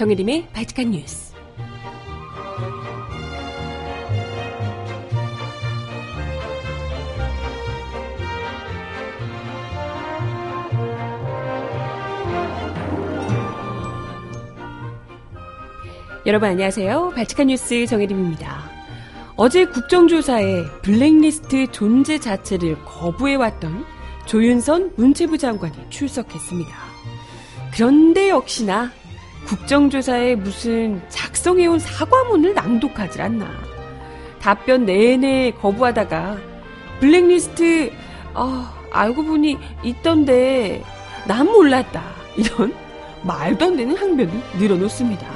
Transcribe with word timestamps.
정혜림의 0.00 0.46
바이트칸 0.54 0.92
뉴스. 0.92 1.34
여러분 16.24 16.48
안녕하세요. 16.48 17.12
발칙한 17.14 17.48
뉴스 17.48 17.84
정혜림입니다. 17.84 18.70
어제 19.36 19.66
국정조사에 19.66 20.64
블랙리스트 20.80 21.70
존재 21.72 22.18
자체를 22.18 22.82
거부해왔던 22.86 23.84
조윤선 24.24 24.94
문체부 24.96 25.36
장관이 25.36 25.90
출석했습니다. 25.90 26.74
그런데 27.74 28.30
역시나 28.30 28.92
국정조사에 29.50 30.36
무슨 30.36 31.02
작성해온 31.08 31.80
사과문을 31.80 32.54
낭독하질 32.54 33.20
않나. 33.20 33.50
답변 34.40 34.86
내내 34.86 35.50
거부하다가 35.60 36.38
블랙리스트 37.00 37.90
아, 38.32 38.72
알고 38.92 39.24
보니 39.24 39.58
있던데 39.82 40.84
난 41.26 41.46
몰랐다. 41.46 42.00
이런 42.36 42.72
말도 43.24 43.66
안 43.66 43.76
되는 43.76 43.96
항변을 43.96 44.32
늘어놓습니다. 44.58 45.26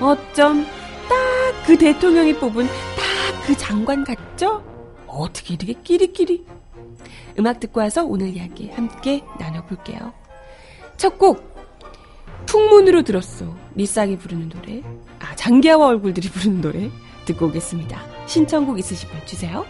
어쩜 0.00 0.64
딱 1.08 1.20
그 1.66 1.76
대통령이 1.76 2.34
뽑은 2.34 2.66
딱 2.66 3.10
그 3.46 3.56
장관 3.56 4.04
같죠? 4.04 4.62
어떻게 5.08 5.54
이렇게 5.54 5.72
끼리끼리 5.72 6.46
음악 7.38 7.58
듣고 7.58 7.80
와서 7.80 8.04
오늘 8.04 8.28
이야기 8.28 8.70
함께 8.70 9.24
나눠볼게요. 9.40 10.12
첫 10.96 11.18
곡, 11.18 11.49
풍문으로 12.46 13.02
들었어. 13.02 13.54
리쌍이 13.74 14.18
부르는 14.18 14.48
노래. 14.48 14.82
아, 15.18 15.34
장기하와 15.36 15.86
얼굴들이 15.86 16.28
부르는 16.28 16.60
노래 16.60 16.90
듣고 17.24 17.46
오겠습니다. 17.46 18.00
신청곡 18.26 18.78
있으시면 18.78 19.26
주세요. 19.26 19.64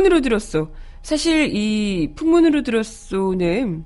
풍문으로 0.00 0.20
들었소. 0.20 0.68
사실 1.02 1.54
이 1.54 2.12
풍문으로 2.14 2.62
들었소는 2.62 3.84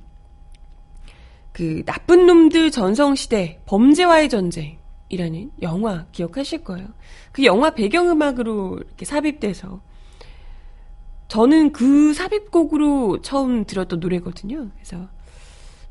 그 1.53 1.83
나쁜 1.85 2.27
놈들 2.27 2.71
전성시대 2.71 3.63
범죄와의 3.67 4.29
전쟁이라는 4.29 5.53
영화 5.63 6.07
기억하실 6.13 6.65
거예요. 6.65 6.89
그 7.33 7.45
영화 7.45 7.71
배경음악으로 7.71 8.79
이렇게 8.79 9.05
삽입돼서 9.05 9.81
저는 11.29 11.73
그 11.73 12.13
삽입곡으로 12.15 13.23
처음 13.23 13.65
들었던 13.65 14.01
노래거든요. 14.01 14.71
그래서 14.75 15.09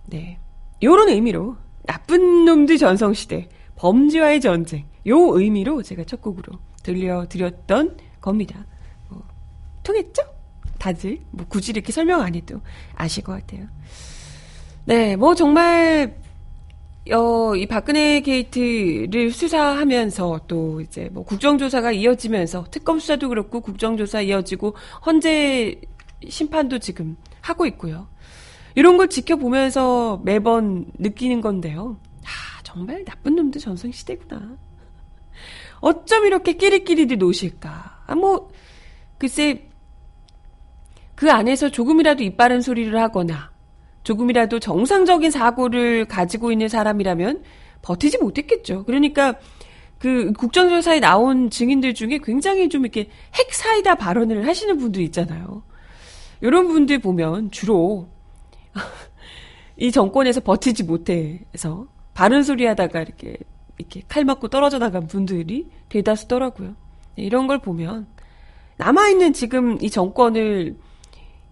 네. 0.05 0.39
요런 0.81 1.09
의미로 1.09 1.57
나쁜 1.85 2.45
놈들 2.45 2.77
전성시대 2.77 3.49
범죄와의 3.75 4.41
전쟁 4.41 4.85
요 5.07 5.37
의미로 5.37 5.81
제가 5.81 6.03
첫 6.05 6.21
곡으로 6.21 6.59
들려드렸던 6.83 7.97
겁니다. 8.21 8.65
통했죠? 9.83 10.23
다들 10.79 11.19
뭐 11.31 11.45
굳이 11.47 11.71
이렇게 11.71 11.91
설명 11.91 12.21
안 12.21 12.35
해도 12.35 12.61
아실 12.95 13.23
것 13.23 13.33
같아요. 13.33 13.67
네, 14.85 15.15
뭐 15.15 15.35
정말 15.35 16.15
어, 17.11 17.55
이 17.55 17.65
박근혜 17.67 18.21
게이트를 18.21 19.31
수사하면서 19.31 20.41
또 20.47 20.81
이제 20.81 21.09
뭐 21.11 21.23
국정조사가 21.23 21.91
이어지면서 21.91 22.65
특검 22.71 22.99
수사도 22.99 23.29
그렇고 23.29 23.59
국정조사 23.61 24.21
이어지고 24.21 24.75
헌재 25.05 25.81
심판도 26.27 26.79
지금 26.79 27.17
하고 27.41 27.65
있고요. 27.65 28.07
이런 28.75 28.97
걸 28.97 29.09
지켜보면서 29.09 30.21
매번 30.23 30.85
느끼는 30.97 31.41
건데요. 31.41 31.97
아, 32.23 32.61
정말 32.63 33.03
나쁜 33.05 33.35
놈들 33.35 33.59
전성시대구나. 33.61 34.57
어쩜 35.81 36.25
이렇게 36.25 36.53
끼리끼리들 36.53 37.17
노실까. 37.17 38.03
아, 38.07 38.15
뭐, 38.15 38.49
글쎄, 39.17 39.69
그 41.15 41.31
안에서 41.31 41.69
조금이라도 41.69 42.23
이빠른 42.23 42.61
소리를 42.61 42.99
하거나 42.99 43.51
조금이라도 44.03 44.59
정상적인 44.59 45.31
사고를 45.31 46.05
가지고 46.05 46.51
있는 46.51 46.67
사람이라면 46.67 47.43
버티지 47.81 48.17
못했겠죠. 48.17 48.83
그러니까 48.85 49.35
그 49.99 50.33
국정조사에 50.33 50.99
나온 50.99 51.49
증인들 51.49 51.93
중에 51.93 52.19
굉장히 52.21 52.67
좀 52.67 52.83
이렇게 52.83 53.09
핵사이다 53.35 53.95
발언을 53.95 54.47
하시는 54.47 54.77
분들 54.77 55.01
있잖아요. 55.03 55.63
이런 56.41 56.67
분들 56.67 56.99
보면 56.99 57.51
주로 57.51 58.09
이 59.77 59.91
정권에서 59.91 60.41
버티지 60.41 60.83
못해서 60.83 61.87
바른 62.13 62.43
소리 62.43 62.65
하다가 62.65 63.01
이렇게 63.01 63.37
이렇게 63.77 64.01
칼 64.07 64.25
맞고 64.25 64.49
떨어져 64.49 64.77
나간 64.77 65.07
분들이 65.07 65.69
대다수더라고요. 65.89 66.75
네, 67.15 67.23
이런 67.23 67.47
걸 67.47 67.59
보면 67.59 68.07
남아있는 68.77 69.33
지금 69.33 69.77
이 69.81 69.89
정권을 69.89 70.75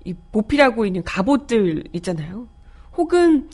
이 0.06 0.14
보필하고 0.32 0.86
있는 0.86 1.04
갑옷들 1.04 1.86
있잖아요. 1.94 2.48
혹은 2.98 3.50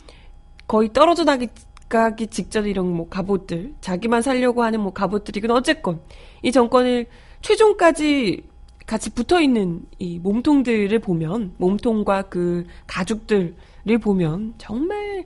거의 0.66 0.92
떨어져 0.92 1.24
나기 1.24 1.48
가기 1.88 2.26
직전 2.26 2.66
이런 2.66 2.86
뭐 2.86 3.08
갑옷들, 3.08 3.74
자기만 3.80 4.20
살려고 4.22 4.62
하는 4.62 4.80
뭐 4.80 4.92
갑옷들이건 4.92 5.50
어쨌건 5.50 6.00
이 6.42 6.52
정권을 6.52 7.06
최종까지 7.40 8.44
같이 8.86 9.10
붙어 9.10 9.40
있는 9.40 9.86
이 9.98 10.18
몸통들을 10.18 10.98
보면 10.98 11.54
몸통과 11.56 12.22
그 12.22 12.66
가죽들을 12.86 13.54
보면 14.02 14.54
정말 14.58 15.24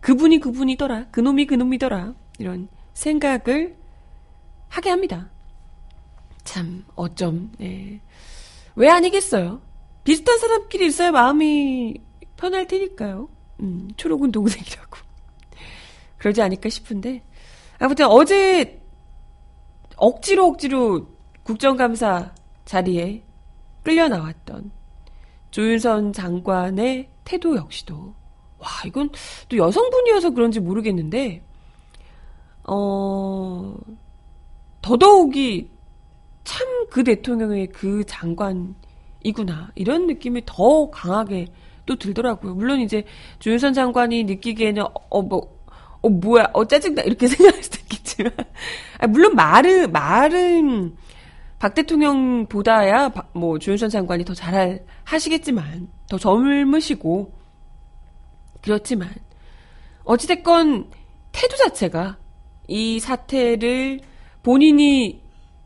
그분이 0.00 0.38
그분이더라, 0.40 1.06
그놈이 1.10 1.46
그놈이더라 1.46 2.14
이런 2.38 2.68
생각을 2.94 3.76
하게 4.68 4.90
합니다. 4.90 5.28
참 6.44 6.84
어쩜 6.94 7.50
네. 7.58 8.00
왜 8.76 8.88
아니겠어요? 8.88 9.60
비슷한 10.06 10.38
사람끼리 10.38 10.86
있어야 10.86 11.10
마음이 11.10 12.00
편할 12.36 12.66
테니까요. 12.66 13.28
음, 13.60 13.90
초록은 13.96 14.32
동생이라고. 14.32 14.98
그러지 16.18 16.40
않을까 16.40 16.68
싶은데. 16.68 17.22
아무튼 17.78 18.06
어제 18.06 18.80
억지로 19.96 20.46
억지로 20.46 21.08
국정감사 21.42 22.34
자리에 22.64 23.22
끌려 23.82 24.08
나왔던 24.08 24.70
조윤선 25.50 26.12
장관의 26.12 27.10
태도 27.24 27.56
역시도 27.56 28.14
와 28.58 28.68
이건 28.86 29.10
또 29.48 29.56
여성분이어서 29.56 30.30
그런지 30.30 30.60
모르겠는데 30.60 31.42
어 32.64 33.76
더더욱이 34.82 35.70
참 36.44 36.76
그 36.90 37.04
대통령의 37.04 37.66
그 37.68 38.04
장관 38.06 38.74
이구나 39.26 39.70
이런 39.74 40.06
느낌이 40.06 40.42
더 40.46 40.90
강하게 40.90 41.46
또 41.84 41.96
들더라고요. 41.96 42.54
물론 42.54 42.80
이제 42.80 43.04
조윤선 43.40 43.74
장관이 43.74 44.24
느끼기에는 44.24 44.84
어뭐 45.10 45.56
어, 46.02 46.08
뭐야, 46.08 46.50
어, 46.52 46.64
짜증나. 46.64 47.02
이렇게 47.02 47.26
생각할 47.28 47.62
수도 47.62 47.78
있겠지만. 47.80 48.32
아, 48.98 49.06
물론 49.08 49.34
말은, 49.34 49.90
말은 49.90 50.96
박 51.58 51.74
대통령보다야, 51.74 53.12
뭐, 53.32 53.58
조윤선 53.58 53.90
장관이 53.90 54.24
더 54.24 54.34
잘 54.34 54.84
하시겠지만, 55.04 55.88
더 56.08 56.16
젊으시고, 56.18 57.32
그렇지만, 58.62 59.10
어찌됐건, 60.04 60.90
태도 61.32 61.56
자체가 61.56 62.18
이 62.68 63.00
사태를 63.00 64.00
본인이 64.44 65.22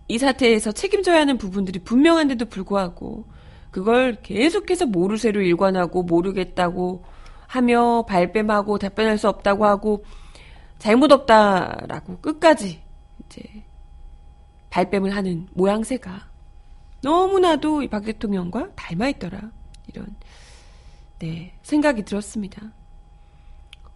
이 0.08 0.18
사태에서 0.18 0.72
책임져야 0.72 1.20
하는 1.20 1.36
부분들이 1.36 1.80
분명한데도 1.80 2.46
불구하고, 2.46 3.26
그걸 3.70 4.16
계속해서 4.22 4.86
모르쇠로 4.86 5.42
일관하고 5.42 6.02
모르겠다고 6.02 7.04
하며 7.46 8.04
발뺌하고 8.06 8.78
답변할 8.78 9.18
수 9.18 9.28
없다고 9.28 9.66
하고 9.66 10.04
잘못 10.78 11.12
없다라고 11.12 12.18
끝까지 12.18 12.80
이제 13.26 13.42
발뺌을 14.70 15.14
하는 15.14 15.48
모양새가 15.52 16.28
너무나도 17.02 17.88
박 17.90 18.04
대통령과 18.04 18.70
닮아 18.74 19.08
있더라. 19.08 19.50
이런 19.88 20.06
네, 21.18 21.52
생각이 21.62 22.04
들었습니다. 22.04 22.72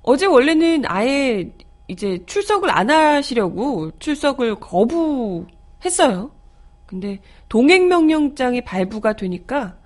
어제 0.03 0.27
원래는 0.27 0.83
아예 0.87 1.51
이제 1.89 2.23
출석을 2.27 2.71
안 2.71 2.91
하시려고 2.91 3.91
출석을 3.99 4.57
거부했어요. 4.57 6.34
근데 6.95 7.19
동행명령장이 7.49 8.61
발부가 8.61 9.15
되니까 9.17 9.77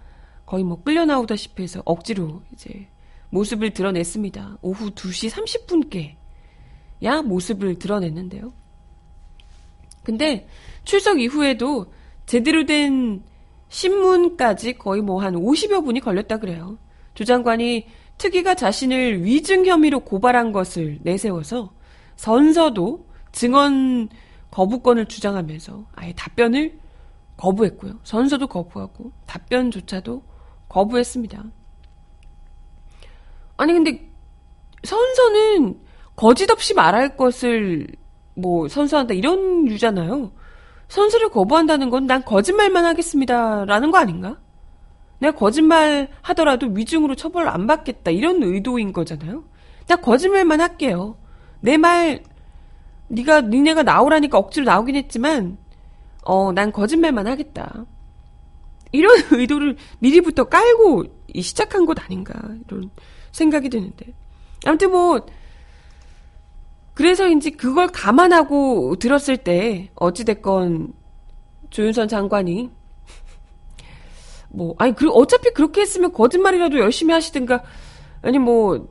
거의 0.45 0.63
뭐 0.63 0.83
끌려 0.83 1.07
나오다시피 1.07 1.63
해서 1.63 1.81
억지로 1.87 2.43
이제 2.53 2.87
모습을 3.31 3.71
드러냈습니다. 3.71 4.59
오후 4.61 4.91
2시 4.91 5.31
30분께 5.31 6.17
야 7.05 7.23
모습을 7.23 7.79
드러냈는데요. 7.79 8.53
근데 10.03 10.47
출석 10.85 11.19
이후에도 11.19 11.91
제대로 12.27 12.67
된 12.67 13.23
신문까지 13.71 14.75
거의 14.75 15.01
뭐 15.01 15.23
한 15.23 15.33
50여 15.33 15.83
분이 15.87 16.01
걸렸다 16.01 16.37
그래요. 16.37 16.77
조 17.15 17.25
장관이 17.25 17.87
특위가 18.19 18.55
자신을 18.55 19.25
위증 19.25 19.65
혐의로 19.65 20.01
고발한 20.01 20.53
것을 20.53 20.99
내세워서 21.05 21.73
선서도 22.17 23.07
증언 23.33 24.11
거부권을 24.51 25.07
주장하면서 25.07 25.87
아예 25.95 26.13
답변을 26.13 26.88
거부했고요. 27.38 28.00
선서도 28.05 28.49
거부하고 28.49 29.12
답변조차도 29.26 30.23
거부했습니다. 30.69 31.44
아니 33.56 33.73
근데 33.73 34.11
선서는 34.85 35.81
거짓 36.17 36.50
없이 36.50 36.75
말할 36.75 37.17
것을 37.17 37.87
뭐 38.35 38.69
선서한다 38.69 39.14
이런 39.14 39.67
유잖아요. 39.67 40.32
선서를 40.88 41.31
거부한다는 41.31 41.90
건 41.90 42.06
난 42.06 42.25
거짓말만 42.25 42.85
하겠습니다라는 42.85 43.90
거 43.90 43.99
아닌가? 43.99 44.38
내가 45.20 45.37
거짓말 45.37 46.08
하더라도 46.23 46.67
위중으로 46.69 47.14
처벌을 47.17 47.49
안 47.49 47.67
받겠다 47.67 48.11
이런 48.12 48.43
의도인 48.43 48.93
거잖아요. 48.93 49.44
나 49.87 49.96
거짓말만 49.96 50.61
할게요. 50.61 51.17
내 51.61 51.76
말 51.76 52.23
네가 53.08 53.43
니네가 53.43 53.82
나오라니까 53.85 54.38
억지로 54.38 54.67
나오긴 54.67 54.96
했지만 54.96 55.56
어 56.29 56.53
난 56.53 56.71
거짓말만 56.73 57.27
하겠다. 57.27 57.87
이런 58.93 59.17
의도를 59.33 59.77
미리부터 59.99 60.45
깔고 60.45 61.05
시작한 61.41 61.87
것 61.87 61.99
아닌가 62.03 62.35
이런 62.67 62.91
생각이 63.33 63.69
드는데 63.69 64.15
아무튼 64.67 64.91
뭐 64.91 65.25
그래서인지 66.95 67.53
그걸 67.53 67.89
감안하고 67.89 68.97
들었을 68.97 69.37
때 69.39 69.91
어찌됐건 69.95 70.93
조윤선 71.71 72.09
장관이 72.09 72.71
뭐 74.51 74.75
아니 74.79 74.95
그 74.95 75.09
어차피 75.11 75.51
그렇게 75.51 75.83
했으면 75.83 76.13
거짓말이라도 76.13 76.79
열심히 76.79 77.13
하시든가 77.15 77.63
아니 78.23 78.39
뭐 78.39 78.89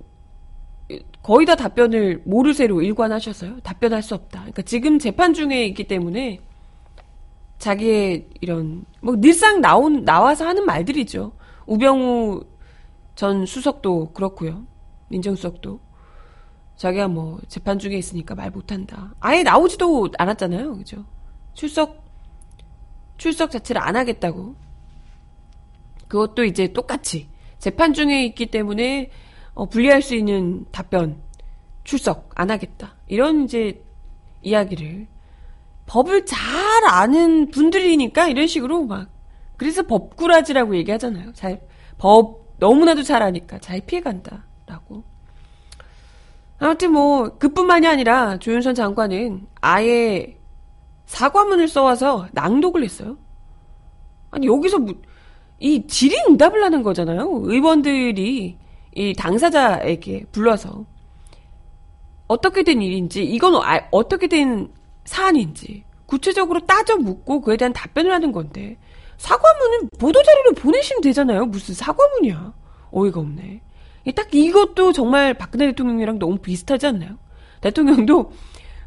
거의 1.22 1.45
다 1.45 1.56
답변을 1.56 2.22
모르쇠로 2.25 2.81
일관하셨어요. 2.81 3.60
답변할 3.60 4.01
수 4.01 4.16
없다. 4.16 4.40
그러니까 4.40 4.62
지금 4.62 4.98
재판 4.98 5.33
중에 5.33 5.66
있기 5.66 5.88
때문에 5.88 6.40
자기의 7.57 8.27
이런 8.42 8.86
뭐 9.01 9.15
늘상 9.18 9.62
나온 9.62 10.06
나와서 10.06 10.45
하는 10.45 10.65
말들이죠. 10.65 11.33
우병우 11.65 12.44
전 13.15 13.45
수석도 13.45 14.12
그렇고요. 14.13 14.65
민정수석도 15.09 15.80
자기가 16.75 17.07
뭐 17.07 17.39
재판 17.48 17.80
중에 17.80 17.98
있으니까 17.98 18.36
말 18.36 18.51
못한다. 18.51 19.13
아예 19.19 19.44
나오지도 19.44 20.09
않았잖아요. 20.18 20.77
그죠? 20.77 21.06
출석 21.54 22.06
출석 23.18 23.50
자체를 23.50 23.81
안 23.81 23.95
하겠다고. 23.95 24.56
그것도 26.07 26.45
이제 26.45 26.71
똑같이 26.71 27.27
재판 27.57 27.94
중에 27.94 28.24
있기 28.25 28.45
때문에 28.45 29.09
어, 29.56 29.65
불리할 29.65 30.04
수 30.04 30.15
있는 30.15 30.65
답변 30.71 31.21
출석 31.83 32.30
안 32.36 32.51
하겠다. 32.51 32.95
이런 33.07 33.45
이제 33.45 33.83
이야기를 34.44 35.07
법을 35.88 36.25
잘 36.25 36.39
아는 36.86 37.50
분들이니까 37.50 38.28
이런 38.28 38.45
식으로 38.48 38.84
막 38.86 39.10
그래서 39.57 39.84
법꾸라지라고 39.84 40.75
얘기하잖아요. 40.75 41.34
잘 41.34 41.68
법 41.98 42.45
너무나도 42.60 43.04
잘 43.04 43.22
아니까 43.22 43.60
잘 43.60 43.81
피해간다라고. 43.81 45.04
아무튼 46.60 46.92
뭐 46.92 47.38
그뿐만이 47.38 47.86
아니라 47.88 48.38
조윤선 48.39 48.74
장관은 48.74 49.48
아예 49.62 50.38
사과문을 51.06 51.68
써와서 51.68 52.28
낭독을 52.31 52.83
했어요. 52.83 53.18
아니 54.31 54.48
여기서 54.48 54.80
뭐, 54.80 54.95
이 55.60 55.86
질의응답을 55.88 56.63
하는 56.63 56.83
거잖아요. 56.83 57.30
의원들이 57.44 58.57
이 58.95 59.13
당사자에게 59.13 60.25
불러서 60.31 60.86
어떻게 62.28 62.63
된 62.63 62.81
일인지 62.81 63.24
이건 63.24 63.56
아, 63.56 63.88
어떻게 63.92 64.28
된 64.28 64.72
사안인지 65.06 65.83
구체적으로 66.07 66.61
따져 66.61 66.97
묻고 66.97 67.42
그에 67.42 67.57
대한 67.57 67.73
답변을 67.73 68.11
하는 68.11 68.31
건데 68.31 68.78
사과문은 69.18 69.90
보도자료를 69.99 70.54
보내시면 70.54 71.02
되잖아요. 71.02 71.45
무슨 71.45 71.76
사과문이야. 71.76 72.54
어이가 72.92 73.19
없네. 73.19 73.61
딱 74.16 74.33
이것도 74.33 74.94
정말 74.94 75.33
박근혜 75.33 75.68
대통령이랑 75.68 76.18
너무 76.18 76.37
비슷하지 76.37 76.87
않나요? 76.87 77.18
대통령도 77.61 78.31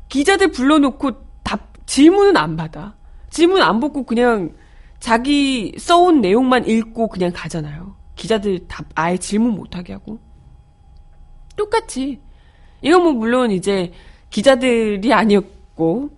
기자들 0.09 0.51
불러놓고 0.51 1.11
답, 1.43 1.87
질문은 1.87 2.37
안 2.37 2.57
받아. 2.57 2.97
질문 3.29 3.63
안 3.63 3.81
받고 3.81 4.05
그냥 4.05 4.55
자기 4.99 5.75
써온 5.79 6.21
내용만 6.21 6.67
읽고 6.67 7.09
그냥 7.09 7.33
가잖아요. 7.35 7.97
기자들 8.17 8.67
답, 8.67 8.87
아예 8.95 9.17
질문 9.17 9.53
못하게 9.53 9.93
하고. 9.93 10.19
똑같이. 11.57 12.21
이건 12.83 13.03
뭐 13.03 13.13
물론 13.13 13.51
이제 13.51 13.93
기자들이 14.31 15.13
아니었고, 15.13 16.11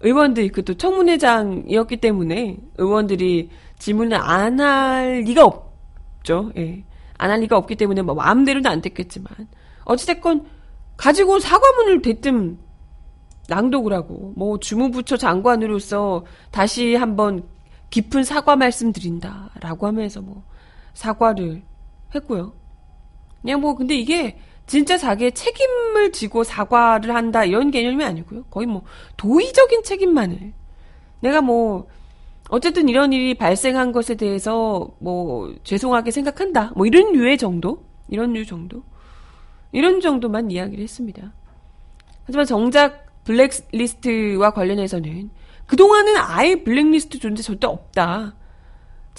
의원들이 0.00 0.48
그 0.50 0.62
또 0.62 0.74
청문회장이었기 0.74 1.98
때문에 1.98 2.58
의원들이 2.78 3.50
질문을 3.78 4.16
안 4.20 4.60
할 4.60 5.20
리가 5.26 5.44
없죠. 5.44 6.52
예. 6.56 6.84
안 7.18 7.30
할 7.30 7.40
리가 7.40 7.56
없기 7.56 7.76
때문에 7.76 8.02
뭐 8.02 8.14
마음대로는 8.14 8.70
안 8.70 8.80
됐겠지만 8.80 9.26
어찌됐건 9.84 10.46
가지고 10.96 11.38
사과문을 11.38 12.02
대뜸 12.02 12.58
낭독을 13.48 13.92
하고 13.92 14.32
뭐 14.36 14.58
주무부처 14.58 15.16
장관으로서 15.16 16.24
다시 16.50 16.94
한번 16.94 17.42
깊은 17.90 18.22
사과 18.24 18.54
말씀드린다라고 18.56 19.86
하면서 19.86 20.20
뭐 20.20 20.44
사과를 20.94 21.62
했고요. 22.14 22.52
그냥 23.42 23.60
뭐 23.60 23.74
근데 23.74 23.96
이게 23.96 24.38
진짜 24.70 24.96
자기의 24.96 25.32
책임을 25.32 26.12
지고 26.12 26.44
사과를 26.44 27.12
한다 27.12 27.44
이런 27.44 27.72
개념이 27.72 28.04
아니고요. 28.04 28.44
거의 28.44 28.68
뭐 28.68 28.84
도의적인 29.16 29.82
책임만을 29.82 30.52
내가 31.18 31.40
뭐 31.40 31.88
어쨌든 32.50 32.88
이런 32.88 33.12
일이 33.12 33.34
발생한 33.34 33.90
것에 33.90 34.14
대해서 34.14 34.88
뭐 35.00 35.52
죄송하게 35.64 36.12
생각한다. 36.12 36.70
뭐 36.76 36.86
이런 36.86 37.12
류의 37.12 37.36
정도? 37.36 37.84
이런 38.08 38.32
류 38.32 38.46
정도? 38.46 38.84
이런 39.72 40.00
정도만 40.00 40.52
이야기를 40.52 40.84
했습니다. 40.84 41.32
하지만 42.26 42.46
정작 42.46 43.24
블랙리스트와 43.24 44.52
관련해서는 44.52 45.30
그동안은 45.66 46.14
아예 46.16 46.62
블랙리스트 46.62 47.18
존재 47.18 47.42
절대 47.42 47.66
없다. 47.66 48.36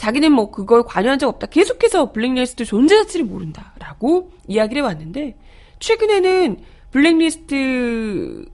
자기는 0.01 0.31
뭐 0.31 0.49
그걸 0.49 0.81
관여한 0.81 1.19
적 1.19 1.29
없다. 1.29 1.45
계속해서 1.45 2.11
블랙리스트 2.11 2.65
존재 2.65 2.95
자체를 2.95 3.23
모른다라고 3.27 4.31
이야기를 4.47 4.81
해왔는데 4.81 5.37
최근에는 5.77 6.57
블랙리스트를 6.89 8.47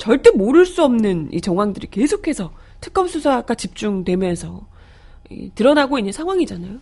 절대 0.00 0.32
모를 0.32 0.66
수 0.66 0.82
없는 0.82 1.28
이 1.32 1.40
정황들이 1.40 1.86
계속해서 1.86 2.52
특검 2.80 3.06
수사가 3.06 3.54
집중되면서 3.54 4.66
드러나고 5.54 6.00
있는 6.00 6.10
상황이잖아요. 6.10 6.80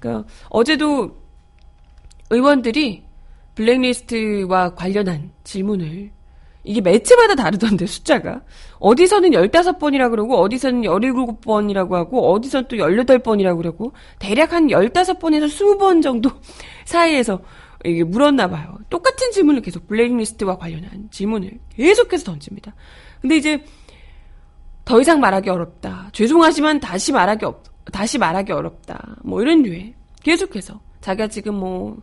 그러니까 0.00 0.28
어제도 0.48 1.16
의원들이 2.30 3.04
블랙리스트와 3.54 4.74
관련한 4.74 5.30
질문을 5.44 6.10
이게 6.64 6.80
매체마다 6.80 7.34
다르던데 7.34 7.86
숫자가 7.86 8.42
어디서는 8.78 9.30
15번이라 9.30 10.10
그러고 10.10 10.38
어디서는 10.40 10.82
17번이라고 10.82 11.92
하고 11.92 12.32
어디서는 12.32 12.68
또 12.68 12.76
18번이라고 12.76 13.58
그러고 13.58 13.92
대략 14.18 14.54
한 14.54 14.68
15번에서 14.68 15.46
20번 15.46 16.02
정도 16.02 16.30
사이에서 16.86 17.40
이게 17.84 18.02
물었나 18.02 18.48
봐요. 18.48 18.78
똑같은 18.88 19.30
질문을 19.30 19.60
계속 19.60 19.86
블랙리스트와 19.86 20.56
관련한 20.56 21.08
질문을 21.10 21.58
계속해서 21.76 22.24
던집니다. 22.24 22.74
근데 23.20 23.36
이제 23.36 23.62
더 24.86 25.00
이상 25.00 25.20
말하기 25.20 25.50
어렵다. 25.50 26.08
죄송하지만 26.12 26.80
다시 26.80 27.12
말하기 27.12 27.44
없, 27.44 27.62
다시 27.92 28.16
말하기 28.16 28.52
어렵다. 28.52 29.16
뭐 29.22 29.42
이런 29.42 29.62
류의 29.62 29.94
계속해서 30.22 30.80
자기가 31.02 31.28
지금 31.28 31.56
뭐 31.56 31.98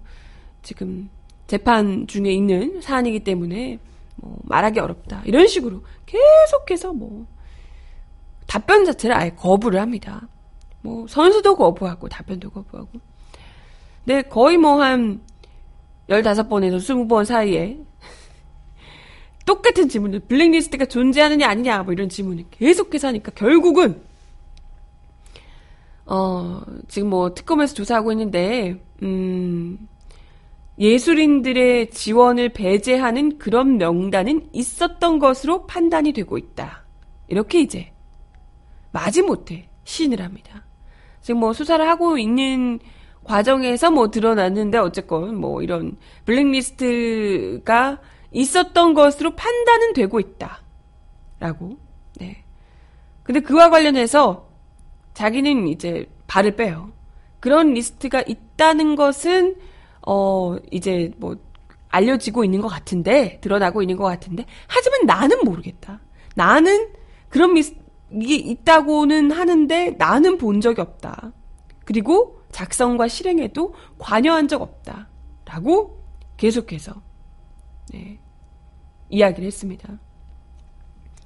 지금 0.62 1.10
재판 1.48 2.06
중에 2.06 2.32
있는 2.32 2.80
사안이기 2.82 3.24
때문에 3.24 3.80
뭐 4.16 4.38
말하기 4.44 4.80
어렵다. 4.80 5.22
이런 5.26 5.48
식으로 5.48 5.84
계속해서 6.06 6.94
뭐 6.94 7.26
답변 8.48 8.86
자체를 8.86 9.16
아예 9.16 9.30
거부를 9.32 9.80
합니다. 9.80 10.28
뭐 10.82 11.08
선수도 11.08 11.56
거부하고 11.56 12.10
답변도 12.10 12.50
거부하고. 12.50 12.90
근데 14.04 14.22
거의 14.24 14.58
뭐 14.58 14.82
한 14.82 15.22
15번에서 16.10 16.78
20번 16.78 17.26
사이에 17.26 17.80
똑같은 19.46 19.88
질문을 19.88 20.22
블랙리스트가 20.22 20.86
존재하느냐 20.86 21.48
아니냐 21.48 21.84
뭐 21.84 21.94
이런 21.94 22.10
질문을 22.10 22.46
계속해서 22.52 23.10
하니까 23.10 23.32
결국은 23.32 24.02
어 26.06 26.62
지금 26.88 27.10
뭐 27.10 27.34
특검에서 27.34 27.74
조사하고 27.74 28.12
있는데 28.12 28.84
음 29.04 29.88
예술인들의 30.82 31.92
지원을 31.92 32.50
배제하는 32.50 33.38
그런 33.38 33.78
명단은 33.78 34.50
있었던 34.52 35.20
것으로 35.20 35.68
판단이 35.68 36.12
되고 36.12 36.40
있다. 36.40 36.84
이렇게 37.28 37.62
이제 37.62 37.94
마지못해 38.92 39.70
시인을 39.84 40.22
합니다. 40.22 40.66
지금 41.22 41.40
뭐 41.40 41.54
수사를 41.54 41.88
하고 41.88 42.18
있는 42.18 42.80
과정에서 43.24 43.92
뭐 43.92 44.10
드러났는데 44.10 44.80
어쨌건 44.80 45.36
뭐 45.36 45.62
이런 45.62 45.98
블랙리스트가 46.26 48.00
있었던 48.32 48.96
것으로 48.96 49.36
판단은 49.36 49.94
되고 49.94 50.20
있다. 50.20 50.62
라고. 51.40 51.78
네. 52.16 52.44
근데 53.22 53.40
그와 53.40 53.70
관련해서 53.70 54.50
자기는 55.14 55.68
이제 55.68 56.10
발을 56.26 56.56
빼요. 56.56 56.92
그런 57.40 57.76
리스트가 57.76 58.24
있다는 58.26 58.96
것은 58.96 59.58
어, 60.06 60.58
이제 60.72 61.12
뭐, 61.18 61.36
알려지고 61.90 62.44
있는 62.44 62.62
것 62.62 62.68
같은데, 62.68 63.40
드러나고 63.42 63.82
있는 63.82 63.98
것 63.98 64.06
같은데, 64.06 64.46
하지만 64.68 65.06
나는 65.06 65.44
모르겠다. 65.44 66.00
나는 66.36 66.90
그런 67.30 67.54
미스, 67.54 67.76
이게 68.12 68.36
있다고는 68.36 69.32
하는데, 69.32 69.92
나는 69.98 70.38
본 70.38 70.62
적이 70.62 70.82
없다. 70.82 71.34
그리고 71.86 72.42
작성과 72.52 73.08
실행에도 73.08 73.74
관여한 73.98 74.48
적 74.48 74.62
없다. 74.62 75.10
라고 75.46 76.04
계속해서, 76.38 76.94
네, 77.92 78.20
이야기를 79.10 79.46
했습니다. 79.46 80.00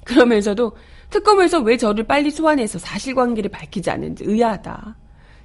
그러면서도 0.03 0.75
특검에서 1.10 1.60
왜 1.60 1.77
저를 1.77 2.05
빨리 2.05 2.32
소환해서 2.32 2.79
사실관계를 2.79 3.50
밝히지 3.50 3.89
않는지 3.89 4.24
의아하다. 4.25 4.98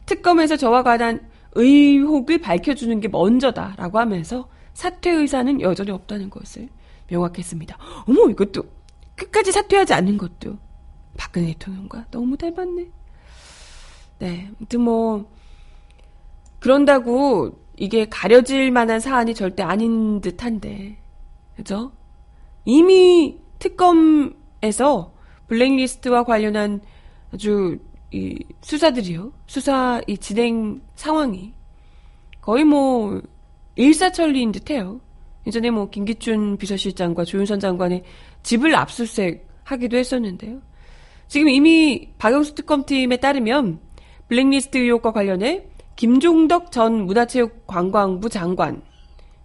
특검에서 0.06 0.56
저와 0.56 0.82
관한 0.82 1.29
의혹을 1.52 2.38
밝혀주는 2.38 3.00
게 3.00 3.08
먼저다라고 3.08 3.98
하면서 3.98 4.48
사퇴 4.72 5.10
의사는 5.10 5.60
여전히 5.60 5.90
없다는 5.90 6.30
것을 6.30 6.68
명확했습니다. 7.08 7.76
어머 8.06 8.28
이것도 8.30 8.62
끝까지 9.16 9.52
사퇴하지 9.52 9.92
않는 9.94 10.16
것도 10.16 10.58
박근혜 11.16 11.48
대통령과 11.48 12.06
너무 12.10 12.36
닮았네. 12.36 12.88
네, 14.20 14.50
아무튼 14.58 14.80
뭐 14.82 15.30
그런다고 16.60 17.58
이게 17.76 18.06
가려질 18.08 18.70
만한 18.70 19.00
사안이 19.00 19.34
절대 19.34 19.62
아닌 19.62 20.20
듯한데, 20.20 20.98
그죠? 21.56 21.92
이미 22.66 23.38
특검에서 23.58 25.14
블랙리스트와 25.48 26.24
관련한 26.24 26.82
아주 27.32 27.78
이 28.12 28.38
수사들이요. 28.60 29.32
수사 29.46 30.00
이 30.06 30.18
진행 30.18 30.80
상황이 30.94 31.52
거의 32.40 32.64
뭐 32.64 33.20
일사천리인 33.76 34.52
듯해요. 34.52 35.00
예전에 35.46 35.70
뭐 35.70 35.88
김기춘 35.88 36.56
비서실장과 36.56 37.24
조윤선 37.24 37.60
장관의 37.60 38.02
집을 38.42 38.74
압수수색 38.74 39.48
하기도 39.64 39.96
했었는데요. 39.96 40.60
지금 41.28 41.48
이미 41.48 42.10
박영수 42.18 42.54
특검팀에 42.56 43.18
따르면 43.18 43.78
블랙리스트 44.28 44.78
의혹과 44.78 45.12
관련해 45.12 45.66
김종덕 45.96 46.72
전 46.72 47.04
문화체육관광부 47.06 48.28
장관 48.28 48.82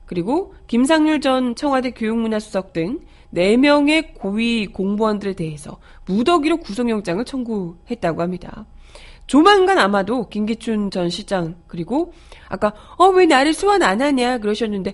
그리고 0.05 0.53
김상률 0.67 1.21
전 1.21 1.55
청와대 1.55 1.91
교육문화수석 1.91 2.73
등 2.73 2.99
4명의 3.35 4.13
고위 4.15 4.67
공무원들에 4.67 5.33
대해서 5.33 5.77
무더기로 6.05 6.57
구속영장을 6.57 7.23
청구했다고 7.25 8.21
합니다. 8.21 8.65
조만간 9.27 9.77
아마도 9.79 10.29
김기춘 10.29 10.91
전 10.91 11.09
시장 11.09 11.55
그리고 11.67 12.13
아까 12.47 12.73
어 12.97 13.09
왜 13.09 13.25
나를 13.25 13.53
소환 13.53 13.81
안 13.83 14.01
하냐 14.01 14.37
그러셨는데 14.37 14.93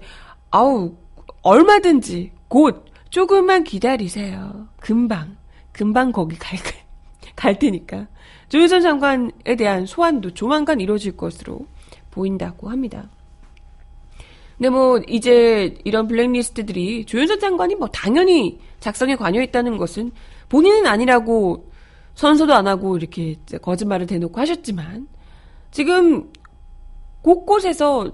아우 0.51 0.95
얼마든지 1.41 2.31
곧 2.47 2.85
조금만 3.09 3.63
기다리세요. 3.63 4.67
금방 4.79 5.37
금방 5.71 6.11
거기 6.11 6.37
갈, 6.37 6.59
갈 7.35 7.59
테니까 7.59 8.07
조윤선 8.49 8.81
장관에 8.81 9.55
대한 9.57 9.85
소환도 9.85 10.33
조만간 10.33 10.79
이루어질 10.79 11.15
것으로 11.17 11.65
보인다고 12.11 12.69
합니다. 12.69 13.09
근데 14.61 14.69
뭐 14.69 15.01
이제 15.07 15.75
이런 15.85 16.05
블랙리스트들이 16.05 17.05
조윤선 17.05 17.39
장관이 17.39 17.73
뭐 17.73 17.87
당연히 17.87 18.59
작성에 18.79 19.15
관여했다는 19.15 19.77
것은 19.77 20.11
본인은 20.49 20.85
아니라고 20.85 21.71
선서도 22.13 22.53
안 22.53 22.67
하고 22.67 22.95
이렇게 22.95 23.37
거짓말을 23.59 24.05
대놓고 24.05 24.39
하셨지만 24.39 25.07
지금 25.71 26.31
곳곳에서 27.23 28.11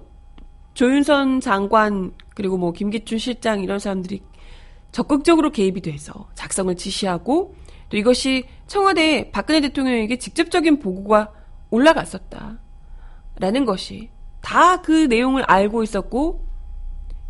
조윤선 0.73 1.41
장관 1.41 2.13
그리고 2.33 2.57
뭐 2.57 2.71
김기춘 2.71 3.17
실장 3.17 3.61
이런 3.61 3.77
사람들이 3.77 4.23
적극적으로 4.93 5.51
개입이 5.51 5.81
돼서 5.81 6.29
작성을 6.33 6.73
지시하고 6.77 7.55
또 7.89 7.97
이것이 7.97 8.45
청와대 8.67 9.31
박근혜 9.31 9.59
대통령에게 9.59 10.17
직접적인 10.17 10.79
보고가 10.79 11.29
올라갔었다. 11.71 12.57
라는 13.35 13.65
것이 13.65 14.11
다 14.41 14.81
그 14.81 14.91
내용을 15.07 15.43
알고 15.43 15.83
있었고 15.83 16.45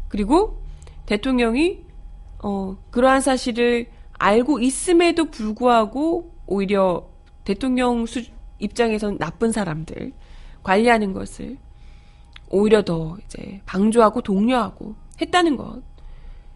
그리고 0.07 0.61
대통령이 1.05 1.85
어 2.43 2.77
그러한 2.91 3.21
사실을 3.21 3.89
알고 4.13 4.59
있음에도 4.59 5.25
불구하고 5.25 6.33
오히려 6.45 7.09
대통령 7.43 8.05
수, 8.05 8.21
입장에선 8.59 9.17
나쁜 9.17 9.51
사람들 9.51 10.13
관리하는 10.63 11.13
것을 11.13 11.57
오히려 12.49 12.83
더 12.83 13.17
이제 13.25 13.61
방조하고 13.65 14.21
독려하고 14.21 14.95
했다는 15.19 15.57
것 15.57 15.81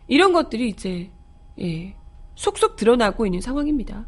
이런 0.07 0.33
것들이 0.33 0.69
이제 0.69 1.11
예 1.59 1.95
속속 2.35 2.75
드러나고 2.75 3.25
있는 3.25 3.41
상황입니다. 3.41 4.07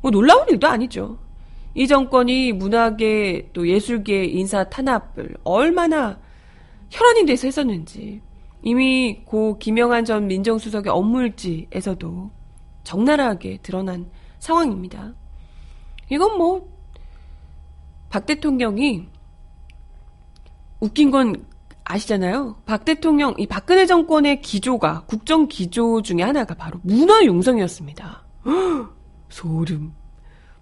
뭐 0.00 0.10
놀라운 0.10 0.48
일도 0.48 0.66
아니죠. 0.68 1.18
이 1.74 1.86
정권이 1.86 2.52
문화계 2.52 3.50
또 3.52 3.68
예술계 3.68 4.24
인사 4.26 4.64
탄압을 4.64 5.36
얼마나 5.42 6.18
혈안이 6.90 7.26
돼서 7.26 7.48
했었는지 7.48 8.20
이미 8.62 9.22
고 9.24 9.58
김영한 9.58 10.04
전 10.04 10.26
민정수석의 10.28 10.90
업무일지에서도 10.92 12.30
적나라하게 12.84 13.58
드러난 13.62 14.06
상황입니다. 14.38 15.14
이건 16.10 16.38
뭐, 16.38 16.72
박 18.08 18.26
대통령이 18.26 19.08
웃긴 20.80 21.10
건 21.10 21.44
아시잖아요. 21.84 22.56
박 22.64 22.84
대통령, 22.84 23.34
이 23.38 23.46
박근혜 23.46 23.84
정권의 23.86 24.40
기조가, 24.40 25.04
국정 25.06 25.48
기조 25.48 26.02
중에 26.02 26.22
하나가 26.22 26.54
바로 26.54 26.78
문화 26.82 27.24
용성이었습니다. 27.24 28.24
소름. 29.28 30.03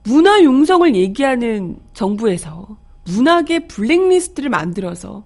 문화 0.04 0.42
용성을 0.42 0.94
얘기하는 0.94 1.78
정부에서 1.94 2.76
문학의 3.06 3.68
블랙리스트를 3.68 4.50
만들어서 4.50 5.24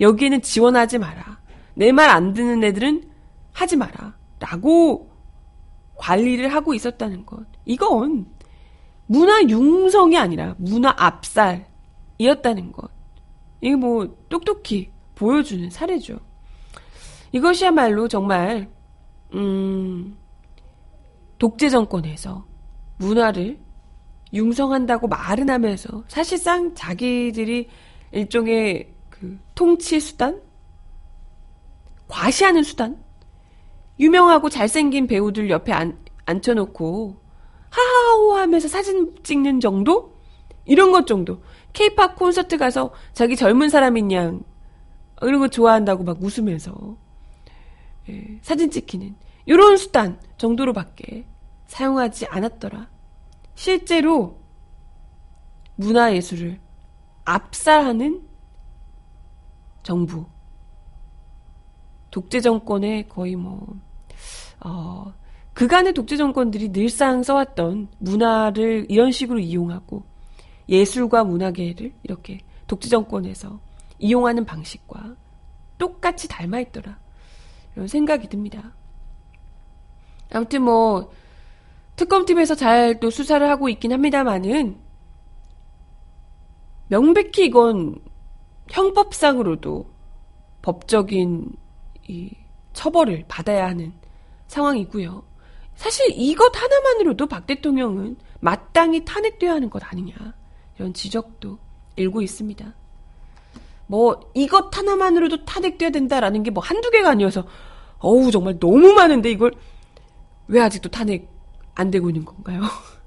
여기에는 0.00 0.42
지원하지 0.42 0.98
마라. 0.98 1.40
내 1.74 1.92
말 1.92 2.10
안 2.10 2.32
듣는 2.32 2.62
애들은 2.64 3.08
하지 3.52 3.76
마라. 3.76 4.16
라고 4.38 5.10
관리를 5.96 6.52
하고 6.52 6.74
있었다는 6.74 7.26
것. 7.26 7.44
이건 7.66 8.26
문화 9.06 9.42
융성이 9.42 10.16
아니라 10.18 10.54
문화 10.58 10.94
압살이었다는 10.96 12.72
것. 12.72 12.90
이게 13.60 13.76
뭐 13.76 14.16
똑똑히 14.28 14.90
보여주는 15.14 15.68
사례죠. 15.70 16.18
이것이야말로 17.32 18.08
정말 18.08 18.68
음, 19.34 20.16
독재 21.38 21.68
정권에서 21.68 22.44
문화를 22.98 23.58
융성한다고 24.32 25.08
말은 25.08 25.50
하면서 25.50 26.04
사실상 26.08 26.74
자기들이 26.74 27.68
일종의 28.12 28.92
그 29.08 29.38
통치 29.54 30.00
수단? 30.00 30.40
과시하는 32.08 32.62
수단? 32.62 33.02
유명하고 33.98 34.48
잘생긴 34.48 35.06
배우들 35.06 35.50
옆에 35.50 35.72
앉, 35.72 35.98
앉혀놓고 36.26 37.20
하하호 37.70 38.34
하면서 38.36 38.68
사진 38.68 39.14
찍는 39.22 39.60
정도? 39.60 40.18
이런 40.64 40.92
것 40.92 41.06
정도. 41.06 41.42
케이팝 41.72 42.16
콘서트 42.16 42.56
가서 42.56 42.92
자기 43.12 43.36
젊은 43.36 43.68
사람인 43.68 44.12
양 44.12 44.42
이런 45.22 45.40
거 45.40 45.48
좋아한다고 45.48 46.04
막 46.04 46.22
웃으면서 46.22 46.96
예, 48.08 48.38
사진 48.42 48.70
찍히는 48.70 49.14
이런 49.46 49.76
수단 49.76 50.18
정도로밖에 50.38 51.26
사용하지 51.66 52.26
않았더라. 52.26 52.88
실제로 53.60 54.38
문화예술을 55.74 56.58
압살하는 57.26 58.26
정부. 59.82 60.24
독재 62.10 62.40
정권의 62.40 63.06
거의 63.10 63.36
뭐, 63.36 63.78
어, 64.60 65.12
그간의 65.52 65.92
독재 65.92 66.16
정권들이 66.16 66.72
늘상 66.72 67.22
써왔던 67.22 67.88
문화를 67.98 68.86
이런 68.88 69.12
식으로 69.12 69.38
이용하고 69.38 70.04
예술과 70.66 71.24
문화계를 71.24 71.92
이렇게 72.02 72.40
독재 72.66 72.88
정권에서 72.88 73.60
이용하는 73.98 74.46
방식과 74.46 75.16
똑같이 75.76 76.28
닮아있더라. 76.28 76.98
이런 77.74 77.88
생각이 77.88 78.26
듭니다. 78.30 78.72
아무튼 80.32 80.62
뭐, 80.62 81.12
특검팀에서 82.00 82.54
잘 82.54 82.98
또 82.98 83.10
수사를 83.10 83.46
하고 83.48 83.68
있긴 83.68 83.92
합니다만은, 83.92 84.78
명백히 86.88 87.46
이건 87.46 87.96
형법상으로도 88.70 89.86
법적인 90.62 91.52
이 92.08 92.30
처벌을 92.72 93.24
받아야 93.28 93.66
하는 93.66 93.92
상황이고요. 94.48 95.22
사실 95.76 96.06
이것 96.16 96.50
하나만으로도 96.56 97.26
박 97.26 97.46
대통령은 97.46 98.16
마땅히 98.40 99.04
탄핵돼야 99.04 99.52
하는 99.52 99.70
것 99.70 99.82
아니냐 99.84 100.14
이런 100.78 100.92
지적도 100.94 101.58
일고 101.96 102.22
있습니다. 102.22 102.74
뭐 103.86 104.20
이것 104.34 104.76
하나만으로도 104.76 105.44
탄핵돼야 105.44 105.90
된다라는 105.90 106.42
게 106.42 106.50
뭐 106.50 106.62
한두 106.62 106.90
개가 106.90 107.10
아니어서 107.10 107.44
어우 107.98 108.30
정말 108.30 108.58
너무 108.58 108.92
많은데 108.92 109.30
이걸 109.30 109.52
왜 110.48 110.60
아직도 110.60 110.88
탄핵 110.90 111.39
안 111.80 111.90
되고 111.90 112.10
있는 112.10 112.24
건가요? 112.24 112.60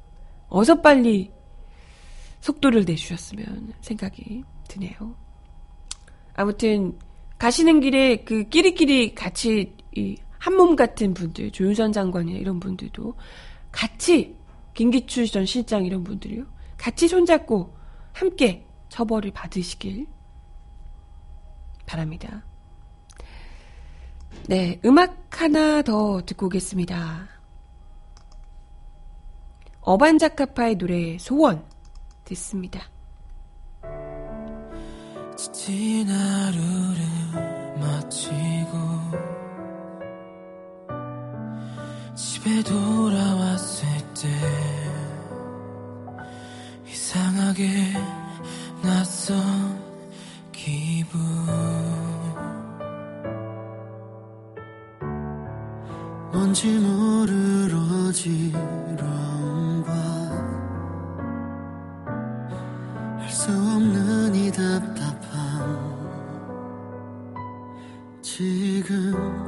어서 0.50 0.82
빨리 0.82 1.32
속도를 2.42 2.86
내주셨으면 2.86 3.74
생각이 3.82 4.44
드네요. 4.68 5.16
아무튼 6.34 6.98
가시는 7.38 7.80
길에 7.82 8.24
그 8.24 8.50
끼리끼리 8.50 9.14
같이 9.14 9.76
한몸 10.40 10.76
같은 10.76 11.14
분들, 11.14 11.52
조윤선 11.52 11.94
장관이나 11.94 12.40
이런 12.40 12.60
분들도 12.60 13.14
같이 13.72 14.36
김기춘 14.74 15.26
전 15.28 15.46
실장 15.46 15.86
이런 15.86 16.04
분들이요. 16.04 16.44
같이 16.78 17.08
손잡고 17.08 17.76
함께 18.12 18.66
처벌을 18.90 19.32
받으시길 19.32 20.08
바랍니다. 21.86 22.44
네, 24.48 24.80
음악 24.84 25.42
하나 25.42 25.82
더 25.84 26.22
듣고 26.26 26.48
오겠습니다. 26.48 27.33
어반자카파의 29.84 30.78
노래 30.78 31.18
소원 31.18 31.64
듣습니다. 32.24 32.82
지친 35.38 36.08
하루를 36.08 37.06
마치고 37.80 38.78
집에 42.16 42.64
돌아왔을 42.64 43.88
때 44.14 44.30
이상하게 46.88 47.68
낯선 48.82 49.82
기분 50.52 51.73
뭔지 56.34 56.80
모르러 56.80 58.12
지럼과 58.12 59.92
할 63.20 63.30
수 63.30 63.52
없는 63.52 64.34
이 64.34 64.52
답답함. 64.52 65.94
지금 68.22 69.43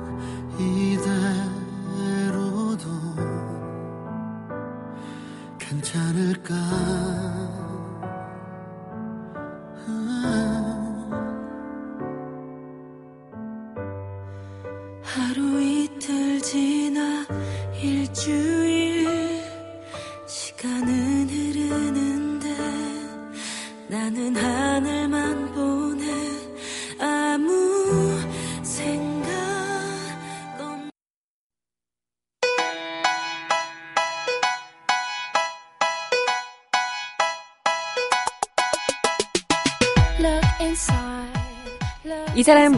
사람 42.45 42.75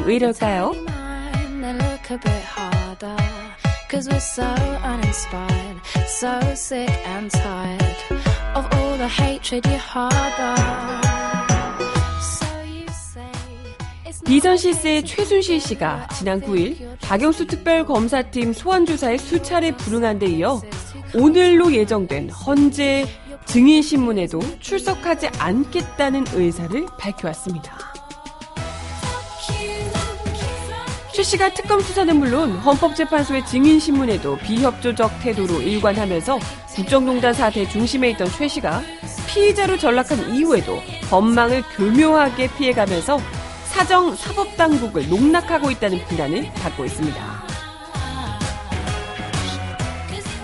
say 6.69 6.87
비전시스의 14.25 15.03
최순실 15.03 15.59
씨가 15.59 16.07
지난 16.17 16.39
9일 16.39 16.97
박영수 17.01 17.47
특별검사팀 17.47 18.53
소환조사에 18.53 19.17
수차례 19.17 19.71
불응한 19.71 20.19
데 20.19 20.27
이어 20.27 20.61
오늘로 21.13 21.73
예정된 21.73 22.29
헌재 22.29 23.05
증인신문에도 23.45 24.39
출석하지 24.61 25.27
않겠다는 25.39 26.23
의사를 26.33 26.85
밝혀왔습니다. 26.97 27.76
최 31.17 31.23
씨가 31.23 31.51
특검 31.55 31.81
수사는 31.81 32.15
물론 32.15 32.51
헌법재판소의 32.57 33.43
증인신문에도 33.47 34.37
비협조적 34.37 35.19
태도로 35.19 35.63
일관하면서 35.63 36.37
국정농단 36.75 37.33
사태 37.33 37.67
중심에 37.67 38.11
있던 38.11 38.29
최 38.29 38.47
씨가 38.47 38.83
피의자로 39.25 39.79
전락한 39.79 40.35
이후에도 40.35 40.79
법망을 41.09 41.63
교묘하게 41.75 42.53
피해가면서 42.55 43.19
사정 43.65 44.15
사법당국을 44.15 45.09
농락하고 45.09 45.71
있다는 45.71 46.05
비난을 46.07 46.51
받고 46.53 46.85
있습니다. 46.85 47.47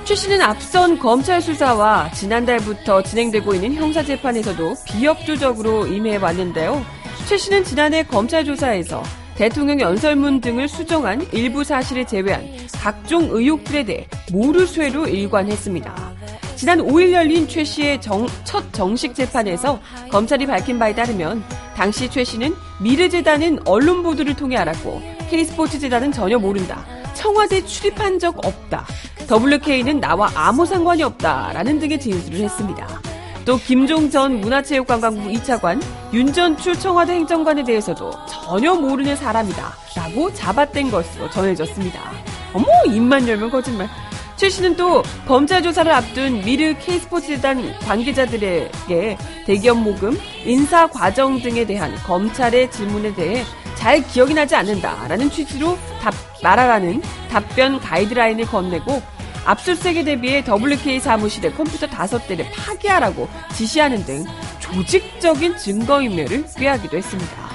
최 0.05 0.15
씨는 0.15 0.41
앞선 0.41 0.97
검찰 0.97 1.39
수사와 1.39 2.09
지난달부터 2.13 3.03
진행되고 3.03 3.53
있는 3.53 3.75
형사재판에서도 3.75 4.73
비협조적으로 4.86 5.86
임해왔는데요. 5.86 6.83
최 7.27 7.38
씨는 7.38 7.63
지난해 7.63 8.01
검찰 8.01 8.43
조사에서 8.43 9.03
대통령 9.36 9.80
연설문 9.80 10.41
등을 10.41 10.67
수정한 10.67 11.26
일부 11.32 11.63
사실을 11.63 12.06
제외한 12.06 12.48
각종 12.74 13.30
의혹들에 13.32 13.84
대해 13.84 14.08
모르쇠로 14.32 15.08
일관했습니다. 15.08 16.13
지난 16.56 16.80
5일 16.80 17.12
열린 17.13 17.48
최 17.48 17.63
씨의 17.63 18.00
정, 18.00 18.28
첫 18.43 18.72
정식 18.72 19.15
재판에서 19.15 19.80
검찰이 20.10 20.46
밝힌 20.46 20.78
바에 20.78 20.93
따르면 20.93 21.43
당시 21.76 22.10
최 22.10 22.24
씨는 22.24 22.54
미르재단은 22.82 23.60
언론 23.65 24.04
보도를 24.04 24.36
통해 24.36 24.58
알았고 24.58 25.02
K스포츠재단은 25.30 26.12
전혀 26.12 26.38
모른다. 26.38 26.86
청와대 27.15 27.65
출입한 27.65 28.19
적 28.19 28.38
없다. 28.46 28.86
WK는 29.30 30.00
나와 30.00 30.30
아무 30.36 30.65
상관이 30.65 31.02
없다라는 31.04 31.80
등의 31.80 32.00
진술을 32.00 32.39
했습니다. 32.41 33.12
또 33.45 33.58
김종 33.58 34.10
전 34.10 34.39
문화체육관광부 34.39 35.29
2차관, 35.32 35.82
윤전출 36.13 36.79
청와대 36.79 37.13
행정관에 37.13 37.63
대해서도 37.63 38.12
전혀 38.25 38.73
모르는 38.73 39.15
사람이다. 39.15 39.73
라고 39.95 40.34
잡아댄 40.34 40.89
것으로 40.89 41.29
전해졌습니다. 41.29 41.99
어머, 42.53 42.65
입만 42.88 43.27
열면 43.27 43.49
거짓말. 43.49 43.89
최 44.38 44.49
씨는 44.49 44.75
또 44.75 45.03
검찰 45.27 45.62
조사를 45.62 45.91
앞둔 45.91 46.41
미르 46.41 46.73
K스포츠단 46.79 47.79
관계자들에게 47.79 49.17
대기업 49.45 49.77
모금, 49.77 50.17
인사 50.45 50.88
과정 50.88 51.41
등에 51.41 51.65
대한 51.65 51.93
검찰의 52.03 52.71
질문에 52.71 53.13
대해 53.13 53.43
잘 53.75 54.01
기억이 54.01 54.34
나지 54.34 54.56
않는다라는 54.56 55.29
취지로 55.29 55.77
답, 56.01 56.13
말하라는 56.41 57.01
답변 57.29 57.79
가이드라인을 57.79 58.45
건네고 58.45 59.01
압수수색에 59.45 60.03
대비해 60.03 60.43
WK 60.47 60.99
사무실의 60.99 61.53
컴퓨터 61.53 61.88
다섯 61.88 62.27
대를 62.27 62.45
파기하라고 62.51 63.27
지시하는 63.53 64.06
등 64.06 64.25
조직적인 64.60 65.58
증거인멸을 65.58 66.45
꾀하기도 66.56 66.97
했습니다. 66.97 67.53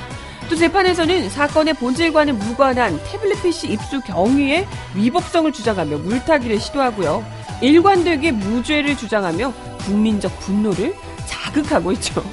또 0.48 0.56
재판에서는 0.56 1.28
사건의 1.28 1.74
본질과는 1.74 2.38
무관한 2.38 2.98
태블릿 3.04 3.42
PC 3.42 3.68
입수 3.72 4.00
경위에 4.00 4.66
위법성을 4.94 5.52
주장하며 5.52 5.98
물타기를 5.98 6.58
시도하고요. 6.58 7.24
일관되게 7.60 8.32
무죄를 8.32 8.96
주장하며 8.96 9.52
국민적 9.80 10.38
분노를 10.40 10.94
자극하고 11.26 11.92
있죠. 11.92 12.24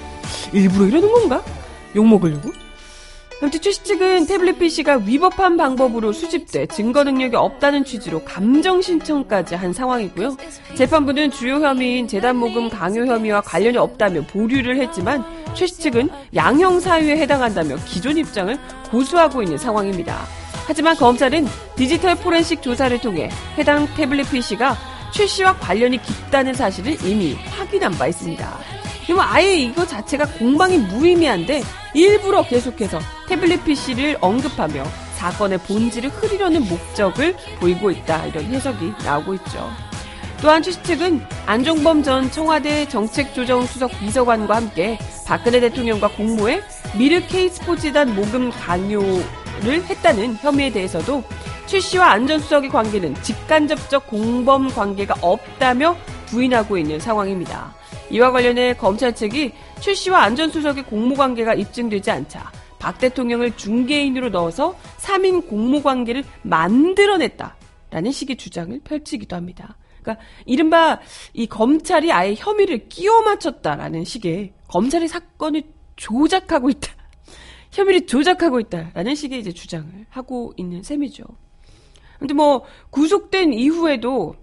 일부러 0.53 0.85
이러는 0.85 1.11
건가? 1.11 1.43
욕먹으려고? 1.95 2.51
아무튼 3.41 3.59
최씨 3.61 3.83
측은 3.83 4.27
태블릿 4.27 4.59
PC가 4.59 5.01
위법한 5.05 5.57
방법으로 5.57 6.13
수집돼 6.13 6.67
증거 6.67 7.03
능력이 7.03 7.35
없다는 7.35 7.83
취지로 7.83 8.23
감정 8.23 8.81
신청까지 8.81 9.55
한 9.55 9.73
상황이고요. 9.73 10.37
재판부는 10.75 11.31
주요 11.31 11.55
혐의인 11.55 12.07
재단 12.07 12.37
모금 12.37 12.69
강요 12.69 13.05
혐의와 13.05 13.41
관련이 13.41 13.77
없다며 13.77 14.21
보류를 14.21 14.77
했지만 14.77 15.23
최씨 15.53 15.79
측은 15.79 16.09
양형 16.33 16.79
사유에 16.79 17.17
해당한다며 17.17 17.75
기존 17.85 18.17
입장을 18.17 18.57
고수하고 18.89 19.43
있는 19.43 19.57
상황입니다. 19.57 20.25
하지만 20.65 20.95
검찰은 20.95 21.45
디지털 21.75 22.15
포렌식 22.15 22.61
조사를 22.61 22.97
통해 23.01 23.29
해당 23.57 23.85
태블릿 23.95 24.31
PC가 24.31 24.77
최 25.11 25.27
씨와 25.27 25.57
관련이 25.57 26.01
깊다는 26.01 26.53
사실을 26.53 26.97
이미 27.05 27.35
확인한 27.51 27.91
바 27.93 28.07
있습니다. 28.07 28.84
그러면 29.05 29.25
아예 29.27 29.55
이거 29.55 29.85
자체가 29.85 30.25
공방이 30.37 30.77
무의미한데 30.77 31.63
일부러 31.93 32.43
계속해서 32.43 32.99
태블릿 33.27 33.63
PC를 33.63 34.17
언급하며 34.21 34.83
사건의 35.15 35.59
본질을 35.59 36.09
흐리려는 36.09 36.67
목적을 36.67 37.35
보이고 37.59 37.91
있다 37.91 38.25
이런 38.27 38.45
해석이 38.45 38.93
나오고 39.03 39.35
있죠. 39.35 39.69
또한 40.41 40.61
최씨 40.61 40.83
측은 40.83 41.25
안종범 41.45 42.03
전 42.03 42.29
청와대 42.29 42.87
정책조정수석 42.87 43.91
비서관과 43.99 44.55
함께 44.55 44.99
박근혜 45.25 45.59
대통령과 45.59 46.09
공모해 46.09 46.61
미르 46.97 47.25
K스포츠단 47.25 48.15
모금 48.15 48.51
강요를 48.51 49.83
했다는 49.85 50.35
혐의에 50.35 50.71
대해서도 50.71 51.23
최 51.65 51.79
씨와 51.79 52.11
안전수석의 52.11 52.69
관계는 52.69 53.15
직간접적 53.23 54.07
공범 54.07 54.67
관계가 54.67 55.15
없다며 55.21 55.95
부인하고 56.27 56.77
있는 56.77 56.99
상황입니다. 56.99 57.73
이와 58.11 58.31
관련해 58.31 58.75
검찰 58.75 59.13
측이 59.13 59.51
최 59.79 59.93
씨와 59.93 60.23
안전수석의 60.23 60.83
공모관계가 60.85 61.53
입증되지 61.55 62.11
않자 62.11 62.51
박 62.79 62.99
대통령을 62.99 63.57
중개인으로 63.57 64.29
넣어서 64.29 64.75
3인 64.97 65.47
공모관계를 65.47 66.23
만들어냈다라는 66.43 68.11
식의 68.11 68.35
주장을 68.35 68.79
펼치기도 68.83 69.35
합니다. 69.35 69.77
그러니까 70.01 70.23
이른바 70.45 70.99
이 71.33 71.47
검찰이 71.47 72.11
아예 72.11 72.35
혐의를 72.37 72.87
끼워 72.89 73.23
맞췄다라는 73.23 74.03
식의 74.03 74.53
검찰이 74.67 75.07
사건을 75.07 75.63
조작하고 75.95 76.69
있다. 76.69 76.93
혐의를 77.71 78.05
조작하고 78.05 78.59
있다라는 78.59 79.15
식의 79.15 79.39
이제 79.39 79.51
주장을 79.51 79.89
하고 80.09 80.53
있는 80.55 80.83
셈이죠. 80.83 81.23
근데 82.19 82.33
뭐 82.33 82.63
구속된 82.91 83.53
이후에도 83.53 84.35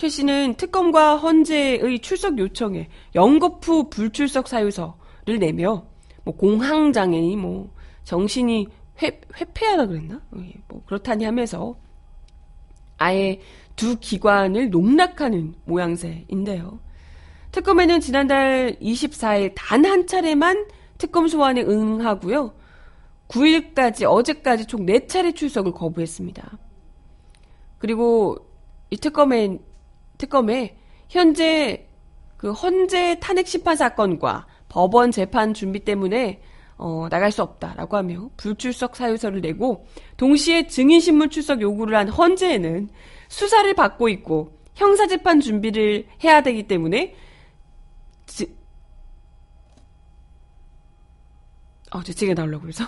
최 0.00 0.08
씨는 0.08 0.54
특검과 0.54 1.16
헌재의 1.18 1.98
출석 1.98 2.38
요청에 2.38 2.88
영거푸 3.14 3.90
불출석 3.90 4.48
사유서를 4.48 5.38
내며 5.38 5.84
뭐 6.24 6.34
공황장애니 6.36 7.36
뭐 7.36 7.74
정신이 8.04 8.66
회, 9.02 9.20
회폐하다 9.38 9.88
그랬나? 9.88 10.22
예, 10.38 10.54
뭐 10.68 10.82
그렇다니 10.86 11.26
하면서 11.26 11.76
아예 12.96 13.40
두 13.76 13.98
기관을 14.00 14.70
농락하는 14.70 15.54
모양새인데요. 15.66 16.80
특검에는 17.52 18.00
지난달 18.00 18.78
24일 18.80 19.52
단 19.54 19.84
한 19.84 20.06
차례만 20.06 20.66
특검 20.96 21.28
소환에 21.28 21.60
응하고요. 21.60 22.54
9일까지 23.28 24.10
어제까지 24.10 24.64
총 24.64 24.86
4차례 24.86 25.36
출석을 25.36 25.72
거부했습니다. 25.72 26.56
그리고 27.76 28.38
이 28.88 28.96
특검엔 28.96 29.68
특검에 30.20 30.76
현재 31.08 31.88
그 32.36 32.52
헌재 32.52 33.18
탄핵 33.20 33.48
심판 33.48 33.76
사건과 33.76 34.46
법원 34.68 35.10
재판 35.10 35.54
준비 35.54 35.80
때문에 35.80 36.42
어, 36.76 37.08
나갈 37.10 37.32
수 37.32 37.42
없다라고 37.42 37.96
하며 37.96 38.30
불출석 38.36 38.96
사유서를 38.96 39.40
내고 39.40 39.86
동시에 40.16 40.66
증인신문 40.66 41.30
출석 41.30 41.60
요구를 41.60 41.96
한 41.96 42.08
헌재에는 42.08 42.88
수사를 43.28 43.72
받고 43.74 44.08
있고 44.08 44.58
형사재판 44.74 45.40
준비를 45.40 46.06
해야 46.24 46.42
되기 46.42 46.66
때문에 46.66 47.14
지... 48.26 48.54
어, 51.90 52.02
제 52.02 52.14
책에 52.14 52.32
나오려고 52.32 52.62
그래서 52.62 52.84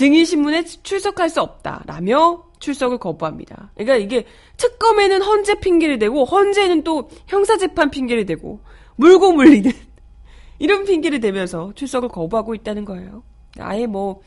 증인신문에 0.00 0.64
출석할 0.64 1.28
수 1.28 1.42
없다라며 1.42 2.46
출석을 2.58 2.96
거부합니다. 2.96 3.70
그러니까 3.74 3.96
이게 3.96 4.24
특검에는 4.56 5.20
헌재 5.20 5.60
핑계를 5.60 5.98
대고 5.98 6.24
헌재는 6.24 6.84
또 6.84 7.10
형사재판 7.26 7.90
핑계를 7.90 8.24
대고 8.24 8.60
물고 8.96 9.32
물리는 9.32 9.70
이런 10.58 10.84
핑계를 10.84 11.20
대면서 11.20 11.72
출석을 11.74 12.08
거부하고 12.08 12.54
있다는 12.54 12.86
거예요. 12.86 13.22
아예 13.58 13.86
뭐 13.86 14.22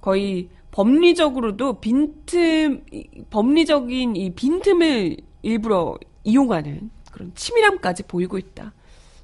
거의 0.00 0.48
법리적으로도 0.70 1.80
빈틈 1.80 2.86
법리적인 3.28 4.16
이 4.16 4.34
빈틈을 4.34 5.18
일부러 5.42 5.98
이용하는 6.22 6.90
그런 7.12 7.30
치밀함까지 7.34 8.04
보이고 8.04 8.38
있다. 8.38 8.72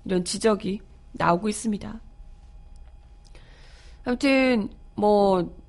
이런 0.04 0.24
지적이 0.26 0.80
나오고 1.12 1.48
있습니다. 1.48 2.00
아무튼 4.04 4.68
뭐 4.94 5.59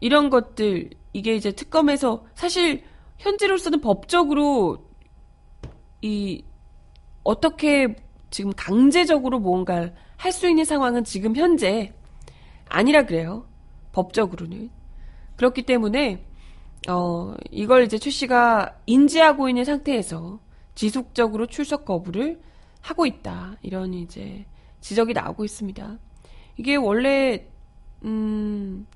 이런 0.00 0.30
것들 0.30 0.90
이게 1.12 1.34
이제 1.34 1.52
특검에서 1.52 2.24
사실 2.34 2.82
현재로서는 3.18 3.80
법적으로 3.80 4.78
이 6.02 6.42
어떻게 7.22 7.96
지금 8.30 8.52
강제적으로 8.56 9.38
뭔가를 9.40 9.94
할 10.16 10.32
수 10.32 10.48
있는 10.48 10.64
상황은 10.64 11.04
지금 11.04 11.34
현재 11.34 11.92
아니라 12.68 13.04
그래요. 13.04 13.46
법적으로는. 13.92 14.70
그렇기 15.36 15.62
때문에 15.62 16.24
어 16.88 17.34
이걸 17.50 17.84
이제 17.84 17.98
최 17.98 18.10
씨가 18.10 18.76
인지하고 18.86 19.48
있는 19.48 19.64
상태에서 19.64 20.38
지속적으로 20.74 21.46
출석 21.46 21.84
거부를 21.84 22.40
하고 22.80 23.06
있다. 23.06 23.56
이런 23.62 23.94
이제 23.94 24.44
지적이 24.80 25.14
나오고 25.14 25.44
있습니다. 25.44 25.98
이게 26.58 26.76
원래 26.76 27.46
음 28.04 28.86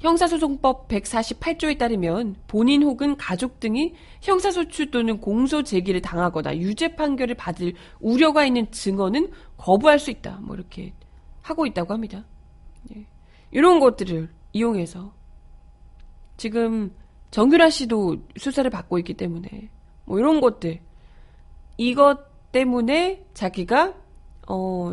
형사소송법 0.00 0.88
148조에 0.88 1.78
따르면 1.78 2.36
본인 2.46 2.82
혹은 2.82 3.16
가족 3.16 3.60
등이 3.60 3.94
형사소출 4.20 4.90
또는 4.90 5.20
공소 5.20 5.62
제기를 5.62 6.00
당하거나 6.00 6.56
유죄 6.58 6.94
판결을 6.94 7.34
받을 7.34 7.74
우려가 8.00 8.44
있는 8.46 8.70
증언은 8.70 9.30
거부할 9.56 9.98
수 9.98 10.10
있다. 10.10 10.38
뭐 10.42 10.54
이렇게 10.54 10.92
하고 11.42 11.66
있다고 11.66 11.92
합니다. 11.92 12.24
예. 12.94 13.06
이런 13.50 13.80
것들을 13.80 14.28
이용해서 14.52 15.12
지금 16.36 16.94
정유라 17.30 17.70
씨도 17.70 18.16
수사를 18.36 18.70
받고 18.70 18.98
있기 18.98 19.14
때문에 19.14 19.68
뭐 20.04 20.18
이런 20.18 20.40
것들 20.40 20.80
이것 21.76 22.18
때문에 22.52 23.24
자기가 23.34 23.94
어 24.48 24.92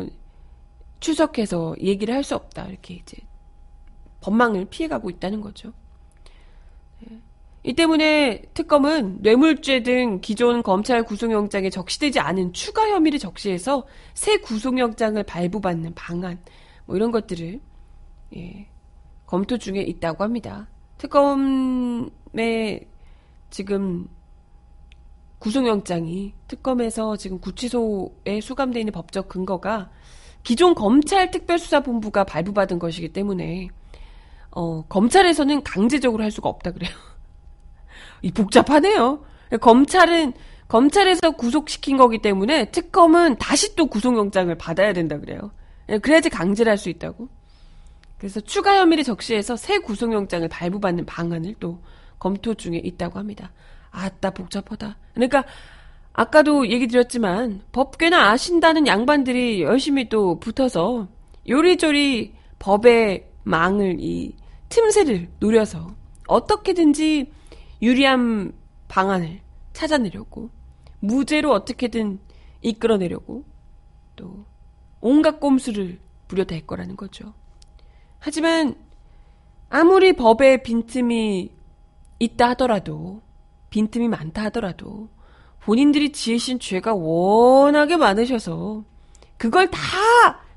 추석해서 1.00 1.76
얘기를 1.80 2.14
할 2.14 2.22
수 2.24 2.34
없다 2.34 2.66
이렇게 2.66 2.94
이제 2.94 3.16
법망을 4.20 4.66
피해가고 4.66 5.10
있다는 5.10 5.40
거죠. 5.40 5.72
네. 7.00 7.20
이 7.62 7.74
때문에 7.74 8.42
특검은 8.54 9.18
뇌물죄 9.22 9.82
등 9.82 10.20
기존 10.20 10.62
검찰 10.62 11.02
구속영장에 11.02 11.70
적시되지 11.70 12.20
않은 12.20 12.52
추가 12.52 12.88
혐의를 12.88 13.18
적시해서 13.18 13.86
새 14.14 14.38
구속영장을 14.38 15.22
발부받는 15.22 15.94
방안, 15.94 16.40
뭐 16.84 16.96
이런 16.96 17.10
것들을 17.10 17.60
예, 18.36 18.68
검토 19.26 19.58
중에 19.58 19.80
있다고 19.82 20.22
합니다. 20.22 20.68
특검에 20.98 22.08
지금 23.50 24.08
구속영장이 25.38 26.34
특검에서 26.48 27.16
지금 27.16 27.38
구치소에 27.40 28.40
수감돼 28.40 28.80
있는 28.80 28.92
법적 28.92 29.28
근거가 29.28 29.90
기존 30.42 30.74
검찰 30.74 31.30
특별수사본부가 31.30 32.24
발부받은 32.24 32.78
것이기 32.78 33.12
때문에 33.12 33.68
어, 34.56 34.82
검찰에서는 34.88 35.62
강제적으로 35.62 36.24
할 36.24 36.30
수가 36.30 36.48
없다 36.48 36.70
그래요. 36.72 36.90
이 38.22 38.32
복잡하네요. 38.32 39.22
검찰은 39.60 40.32
검찰에서 40.66 41.32
구속시킨 41.32 41.98
거기 41.98 42.18
때문에 42.18 42.70
특검은 42.70 43.36
다시 43.36 43.76
또 43.76 43.86
구속영장을 43.86 44.52
받아야 44.56 44.94
된다 44.94 45.20
그래요. 45.20 45.52
그래야지 46.00 46.30
강제를 46.30 46.70
할 46.70 46.78
수 46.78 46.88
있다고. 46.88 47.28
그래서 48.16 48.40
추가 48.40 48.78
혐의를 48.78 49.04
적시해서 49.04 49.56
새 49.56 49.78
구속영장을 49.78 50.48
발부받는 50.48 51.04
방안을 51.04 51.56
또 51.60 51.82
검토 52.18 52.54
중에 52.54 52.80
있다고 52.82 53.18
합니다. 53.18 53.52
아따 53.90 54.30
복잡하다. 54.30 54.96
그러니까 55.12 55.44
아까도 56.14 56.66
얘기 56.70 56.86
드렸지만 56.88 57.60
법 57.72 57.98
꽤나 57.98 58.30
아신다는 58.30 58.86
양반들이 58.86 59.60
열심히 59.60 60.08
또 60.08 60.40
붙어서 60.40 61.08
요리조리 61.46 62.32
법의 62.58 63.28
망을 63.44 63.98
이 64.00 64.34
틈새를 64.68 65.30
노려서 65.38 65.94
어떻게든지 66.26 67.32
유리한 67.82 68.52
방안을 68.88 69.40
찾아내려고 69.72 70.50
무죄로 71.00 71.52
어떻게든 71.52 72.18
이끌어내려고 72.62 73.44
또 74.16 74.44
온갖 75.00 75.38
꼼수를 75.40 76.00
부려댈 76.28 76.66
거라는 76.66 76.96
거죠. 76.96 77.34
하지만 78.18 78.74
아무리 79.68 80.14
법에 80.14 80.62
빈틈이 80.62 81.52
있다 82.18 82.50
하더라도 82.50 83.20
빈틈이 83.70 84.08
많다 84.08 84.44
하더라도 84.44 85.10
본인들이 85.60 86.12
지으신 86.12 86.58
죄가 86.60 86.94
워낙에 86.94 87.96
많으셔서 87.96 88.84
그걸 89.36 89.70
다 89.70 89.78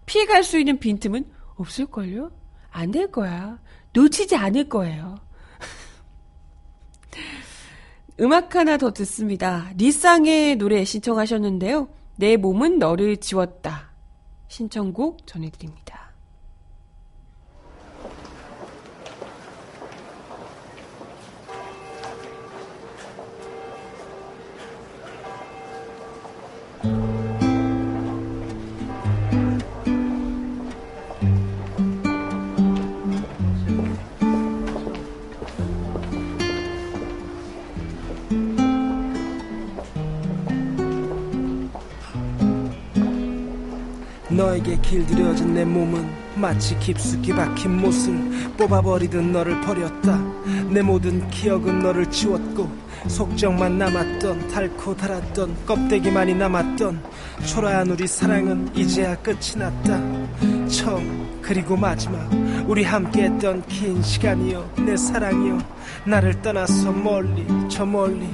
피해갈 0.05 0.43
수 0.43 0.57
있는 0.57 0.79
빈틈은 0.79 1.25
없을걸요? 1.57 2.31
안 2.71 2.91
될 2.91 3.11
거야. 3.11 3.59
놓치지 3.99 4.35
않을 4.35 4.69
거예요. 4.69 5.19
음악 8.21 8.55
하나 8.55 8.77
더 8.77 8.91
듣습니다. 8.91 9.69
리쌍의 9.75 10.55
노래 10.55 10.85
신청하셨는데요. 10.85 11.89
내 12.15 12.37
몸은 12.37 12.79
너를 12.79 13.17
지웠다. 13.17 13.91
신청곡 14.47 15.27
전해드립니다. 15.27 16.08
너에게 44.39 44.79
길들여진 44.81 45.53
내 45.53 45.65
몸은 45.65 46.09
마치 46.35 46.79
깊숙이 46.79 47.33
박힌 47.33 47.75
못을 47.75 48.13
뽑아버리듯 48.55 49.21
너를 49.21 49.59
버렸다. 49.59 50.17
내 50.69 50.81
모든 50.81 51.29
기억은 51.29 51.79
너를 51.79 52.09
지웠고 52.09 52.71
속정만 53.09 53.77
남았던 53.77 54.47
달고 54.47 54.95
달았던 54.95 55.65
껍데기만이 55.65 56.35
남았던 56.35 57.03
초라한 57.47 57.89
우리 57.89 58.07
사랑은 58.07 58.73
이제야 58.73 59.13
끝이 59.17 59.57
났다. 59.57 59.99
처음 60.69 61.41
그리고 61.41 61.75
마지막 61.75 62.29
우리 62.65 62.85
함께했던 62.85 63.65
긴 63.67 64.01
시간이여 64.01 64.75
내 64.85 64.95
사랑이여 64.95 65.57
나를 66.05 66.41
떠나서 66.41 66.93
멀리 66.93 67.45
저 67.67 67.85
멀리 67.85 68.25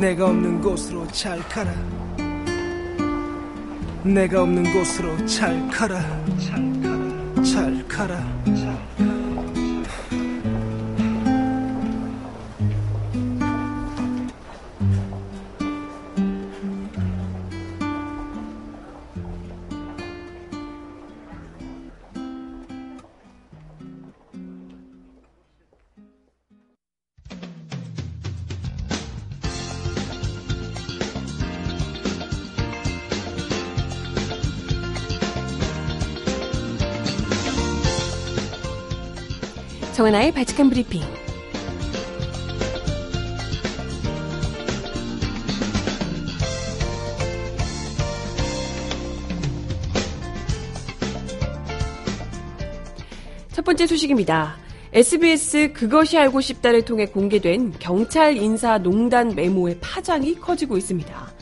내가 0.00 0.26
없는 0.26 0.60
곳으로 0.60 1.06
잘 1.12 1.38
가라 1.48 1.72
내가 4.04 4.42
없는 4.42 4.70
곳으로 4.74 5.24
잘 5.24 5.66
가라. 5.70 5.98
잘 6.38 6.82
가라. 6.82 7.42
잘 7.42 7.88
가라 7.88 8.44
정은아의 40.04 40.32
바칙한 40.32 40.68
브리핑. 40.68 41.00
첫 53.52 53.64
번째 53.64 53.86
소식입니다. 53.86 54.56
SBS 54.92 55.72
그것이 55.72 56.18
알고 56.18 56.42
싶다를 56.42 56.84
통해 56.84 57.06
공개된 57.06 57.72
경찰 57.78 58.36
인사 58.36 58.76
농단 58.76 59.34
메모의 59.34 59.78
파장이 59.80 60.34
커지고 60.34 60.76
있습니다. 60.76 61.32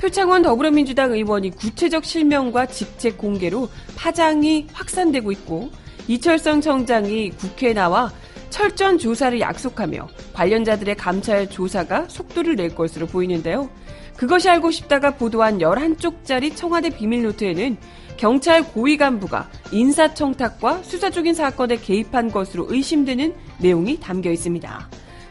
표창원 0.00 0.42
더불어민주당 0.42 1.12
의원이 1.12 1.50
구체적 1.50 2.04
실명과 2.04 2.66
직책 2.66 3.16
공개로 3.16 3.68
파장이 3.96 4.66
확산되고 4.72 5.30
있고 5.30 5.70
이철성 6.08 6.62
청장이 6.62 7.30
국회에 7.32 7.74
나와 7.74 8.10
철저한 8.48 8.96
조사를 8.98 9.38
약속하며 9.40 10.08
관련자들의 10.32 10.96
감찰 10.96 11.48
조사가 11.48 12.06
속도를 12.08 12.56
낼 12.56 12.74
것으로 12.74 13.06
보이는데요. 13.06 13.68
그것이 14.16 14.48
알고 14.48 14.70
싶다가 14.70 15.14
보도한 15.14 15.58
11쪽짜리 15.58 16.56
청와대 16.56 16.88
비밀노트에는 16.90 17.76
경찰 18.16 18.64
고위 18.64 18.96
간부가 18.96 19.48
인사청탁과 19.70 20.82
수사 20.82 21.10
중인 21.10 21.34
사건에 21.34 21.76
개입한 21.76 22.32
것으로 22.32 22.66
의심되는 22.68 23.34
내용이 23.58 24.00
담겨 24.00 24.32
있습니다. 24.32 24.88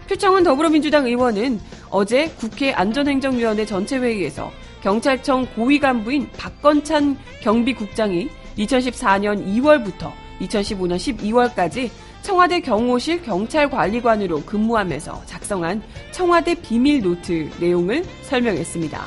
표창원 0.08 0.44
더불어민주당 0.44 1.06
의원은 1.06 1.60
어제 1.90 2.30
국회 2.38 2.72
안전행정위원회 2.72 3.66
전체회의에서 3.66 4.52
경찰청 4.82 5.48
고위 5.54 5.80
간부인 5.80 6.30
박건찬 6.38 7.18
경비국장이 7.42 8.30
2014년 8.58 9.46
2월부터 9.46 10.27
2015년 10.41 10.95
12월까지 10.97 11.89
청와대 12.21 12.60
경호실 12.60 13.23
경찰관리관으로 13.23 14.43
근무하면서 14.43 15.23
작성한 15.26 15.82
청와대 16.12 16.56
비밀 16.56 17.02
노트 17.02 17.50
내용을 17.60 18.04
설명했습니다. 18.23 19.02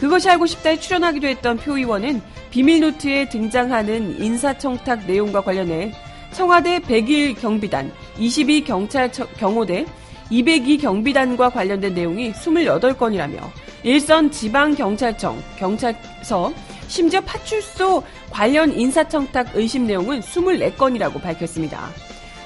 그것이 0.00 0.30
알고 0.30 0.46
싶다에 0.46 0.78
출연하기도 0.78 1.26
했던 1.26 1.56
표 1.56 1.76
의원은 1.76 2.20
비밀 2.50 2.80
노트에 2.80 3.28
등장하는 3.28 4.20
인사청탁 4.20 5.06
내용과 5.06 5.42
관련해 5.42 5.92
청와대 6.32 6.80
101 6.80 7.34
경비단, 7.34 7.92
22 8.18 8.64
경찰 8.64 9.10
경호대, 9.10 9.86
202 10.30 10.78
경비단과 10.78 11.50
관련된 11.50 11.94
내용이 11.94 12.32
28건이라며 12.32 13.38
일선 13.84 14.30
지방경찰청, 14.30 15.40
경찰서, 15.58 16.52
심지어 16.88 17.20
파출소 17.20 18.02
관련 18.30 18.72
인사청탁 18.72 19.50
의심 19.54 19.86
내용은 19.86 20.20
24건이라고 20.20 21.20
밝혔습니다. 21.22 21.88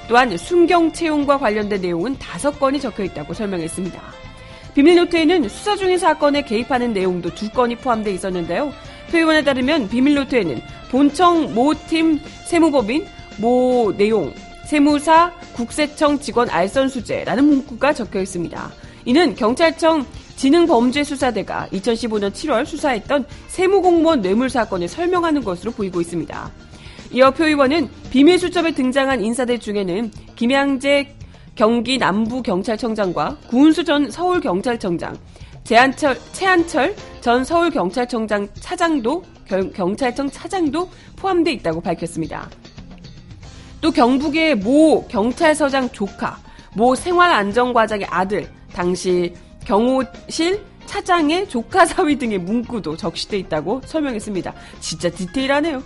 또한 0.08 0.36
순경 0.36 0.92
채용과 0.92 1.38
관련된 1.38 1.80
내용은 1.82 2.16
5건이 2.16 2.80
적혀 2.80 3.04
있다고 3.04 3.34
설명했습니다. 3.34 4.00
비밀노트에는 4.74 5.48
수사 5.48 5.76
중인 5.76 5.98
사건에 5.98 6.42
개입하는 6.42 6.92
내용도 6.92 7.30
2건이 7.30 7.78
포함되어 7.80 8.12
있었는데요. 8.12 8.72
표의원에 9.10 9.42
따르면 9.42 9.88
비밀노트에는 9.88 10.60
본청 10.90 11.54
모 11.54 11.74
팀 11.74 12.20
세무법인 12.46 13.06
모 13.38 13.92
내용, 13.96 14.32
세무사 14.66 15.32
국세청 15.54 16.18
직원 16.20 16.48
알선 16.50 16.88
수재라는 16.88 17.44
문구가 17.44 17.92
적혀 17.92 18.20
있습니다. 18.20 18.70
이는 19.04 19.34
경찰청 19.34 20.06
지능범죄수사대가 20.38 21.68
2015년 21.72 22.32
7월 22.32 22.64
수사했던 22.64 23.26
세무공무원 23.48 24.22
뇌물 24.22 24.48
사건을 24.48 24.86
설명하는 24.88 25.42
것으로 25.42 25.72
보이고 25.72 26.00
있습니다. 26.00 26.50
이어 27.10 27.30
표 27.32 27.44
의원은 27.44 27.88
비밀 28.10 28.38
수첩에 28.38 28.72
등장한 28.72 29.22
인사들 29.22 29.58
중에는 29.58 30.10
김양재 30.36 31.14
경기 31.56 31.98
남부경찰청장과 31.98 33.38
구은수 33.48 33.82
전 33.82 34.10
서울경찰청장, 34.10 35.18
제한철, 35.64 36.16
최한철 36.32 36.94
전 37.20 37.44
서울경찰청장 37.44 38.48
차장도 38.60 39.24
경찰청 39.74 40.30
차장도 40.30 40.88
포함돼 41.16 41.52
있다고 41.54 41.80
밝혔습니다. 41.80 42.48
또 43.80 43.90
경북의 43.90 44.54
모 44.56 45.04
경찰서장 45.08 45.90
조카, 45.90 46.38
모 46.74 46.94
생활안전과장의 46.94 48.06
아들, 48.08 48.48
당시 48.72 49.34
경호실 49.68 50.64
차장의 50.86 51.46
조카 51.50 51.84
사위 51.84 52.16
등의 52.16 52.38
문구도 52.38 52.96
적시돼 52.96 53.38
있다고 53.40 53.82
설명했습니다. 53.84 54.54
진짜 54.80 55.10
디테일하네요. 55.10 55.82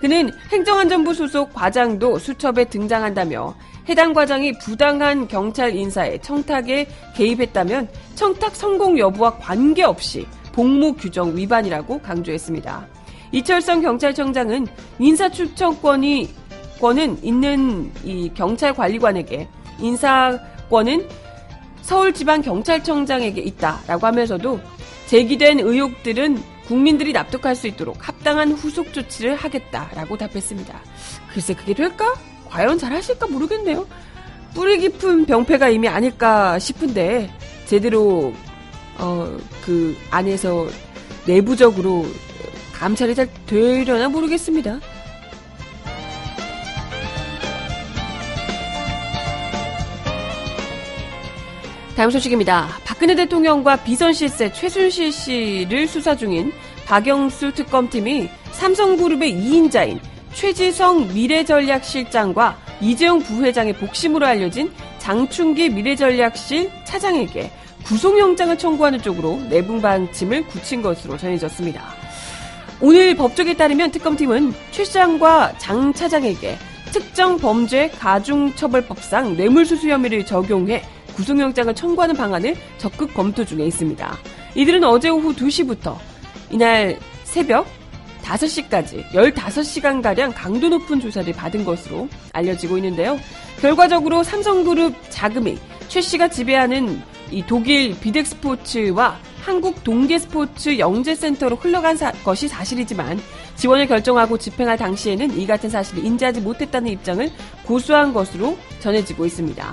그는 0.00 0.30
행정안전부 0.50 1.12
소속 1.12 1.52
과장도 1.52 2.18
수첩에 2.18 2.64
등장한다며 2.64 3.54
해당 3.86 4.14
과장이 4.14 4.52
부당한 4.58 5.28
경찰 5.28 5.76
인사에 5.76 6.18
청탁에 6.18 6.88
개입했다면 7.14 7.88
청탁 8.14 8.56
성공 8.56 8.98
여부와 8.98 9.36
관계없이 9.36 10.26
복무 10.52 10.94
규정 10.94 11.36
위반이라고 11.36 12.00
강조했습니다. 12.00 12.86
이철성 13.32 13.82
경찰청장은 13.82 14.66
인사 15.00 15.28
추천권이 15.28 16.30
권은 16.80 17.22
있는 17.22 17.92
이 18.04 18.30
경찰 18.32 18.72
관리관에게 18.72 19.48
인사권은 19.80 21.27
서울지방경찰청장에게 21.88 23.40
있다라고 23.40 24.06
하면서도 24.06 24.60
제기된 25.06 25.60
의혹들은 25.60 26.38
국민들이 26.66 27.12
납득할 27.12 27.56
수 27.56 27.66
있도록 27.66 28.06
합당한 28.06 28.52
후속 28.52 28.92
조치를 28.92 29.34
하겠다라고 29.36 30.18
답했습니다. 30.18 30.80
글쎄 31.32 31.54
그게 31.54 31.72
될까? 31.72 32.14
과연 32.44 32.78
잘 32.78 32.92
하실까 32.92 33.26
모르겠네요. 33.28 33.86
뿌리 34.54 34.78
깊은 34.78 35.24
병폐가 35.24 35.70
이미 35.70 35.88
아닐까 35.88 36.58
싶은데 36.58 37.30
제대로 37.64 38.34
어, 38.98 39.38
그 39.64 39.96
안에서 40.10 40.66
내부적으로 41.26 42.04
감찰이 42.74 43.14
잘 43.14 43.28
되려나 43.46 44.10
모르겠습니다. 44.10 44.78
다음 51.98 52.10
소식입니다. 52.10 52.68
박근혜 52.84 53.16
대통령과 53.16 53.82
비선 53.82 54.12
실세 54.12 54.52
최순실 54.52 55.10
씨를 55.10 55.88
수사 55.88 56.14
중인 56.14 56.52
박영수 56.86 57.54
특검팀이 57.54 58.28
삼성그룹의 58.52 59.32
2인자인 59.32 59.98
최지성 60.32 61.12
미래전략실장과 61.12 62.56
이재용 62.80 63.18
부회장의 63.18 63.72
복심으로 63.78 64.24
알려진 64.24 64.70
장충기 64.98 65.70
미래전략실 65.70 66.70
차장에게 66.84 67.50
구속영장을 67.84 68.56
청구하는 68.56 69.02
쪽으로 69.02 69.40
내분 69.50 69.82
방침을 69.82 70.46
굳힌 70.46 70.82
것으로 70.82 71.16
전해졌습니다. 71.16 71.82
오늘 72.80 73.16
법조에 73.16 73.54
따르면 73.54 73.90
특검팀은 73.90 74.54
최 74.70 74.84
시장과 74.84 75.58
장 75.58 75.92
차장에게 75.92 76.58
특정 76.92 77.38
범죄 77.38 77.88
가중처벌법상 77.98 79.36
뇌물수수 79.36 79.88
혐의를 79.88 80.24
적용해 80.24 80.84
구속영장을 81.18 81.74
청구하는 81.74 82.14
방안을 82.14 82.54
적극 82.78 83.12
검토 83.12 83.44
중에 83.44 83.66
있습니다. 83.66 84.16
이들은 84.54 84.84
어제 84.84 85.08
오후 85.08 85.34
2시부터 85.34 85.96
이날 86.50 86.96
새벽 87.24 87.66
5시까지 88.22 89.04
15시간가량 89.10 90.32
강도 90.34 90.68
높은 90.68 91.00
조사를 91.00 91.32
받은 91.32 91.64
것으로 91.64 92.08
알려지고 92.32 92.76
있는데요. 92.78 93.18
결과적으로 93.60 94.22
삼성그룹 94.22 94.94
자금이 95.08 95.58
최 95.88 96.00
씨가 96.00 96.28
지배하는 96.28 97.02
이 97.32 97.44
독일 97.44 97.98
비덱스포츠와 97.98 99.18
한국 99.40 99.82
동계스포츠 99.82 100.78
영재센터로 100.78 101.56
흘러간 101.56 101.96
사, 101.96 102.12
것이 102.12 102.46
사실이지만 102.46 103.18
지원을 103.56 103.88
결정하고 103.88 104.38
집행할 104.38 104.76
당시에는 104.76 105.36
이 105.36 105.46
같은 105.48 105.68
사실을 105.68 106.04
인지하지 106.04 106.42
못했다는 106.42 106.92
입장을 106.92 107.28
고수한 107.64 108.12
것으로 108.12 108.56
전해지고 108.78 109.26
있습니다. 109.26 109.72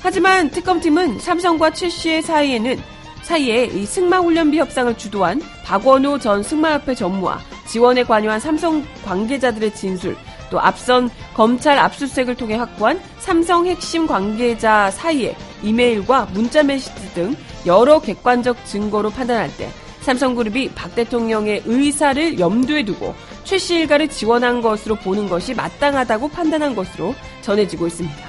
하지만 0.00 0.50
특검팀은 0.50 1.18
삼성과 1.18 1.70
최 1.72 1.88
씨의 1.88 2.22
사이에는 2.22 2.80
사이에 3.22 3.64
이 3.66 3.84
승마훈련비 3.84 4.58
협상을 4.58 4.96
주도한 4.96 5.42
박원호 5.64 6.18
전 6.18 6.42
승마협회 6.42 6.94
전무와 6.94 7.40
지원에 7.66 8.02
관여한 8.02 8.40
삼성 8.40 8.82
관계자들의 9.04 9.74
진술, 9.74 10.16
또 10.50 10.58
앞선 10.60 11.10
검찰 11.34 11.78
압수수색을 11.78 12.36
통해 12.36 12.54
확보한 12.54 13.00
삼성 13.18 13.66
핵심 13.66 14.06
관계자 14.06 14.90
사이에 14.90 15.36
이메일과 15.62 16.28
문자 16.32 16.62
메시지 16.62 17.12
등 17.12 17.36
여러 17.66 18.00
객관적 18.00 18.64
증거로 18.64 19.10
판단할 19.10 19.54
때 19.58 19.68
삼성그룹이 20.00 20.70
박 20.70 20.94
대통령의 20.94 21.64
의사를 21.66 22.38
염두에 22.38 22.84
두고 22.84 23.14
최 23.44 23.58
씨 23.58 23.74
일가를 23.74 24.08
지원한 24.08 24.62
것으로 24.62 24.94
보는 24.94 25.28
것이 25.28 25.52
마땅하다고 25.54 26.28
판단한 26.28 26.74
것으로 26.74 27.14
전해지고 27.42 27.88
있습니다. 27.88 28.27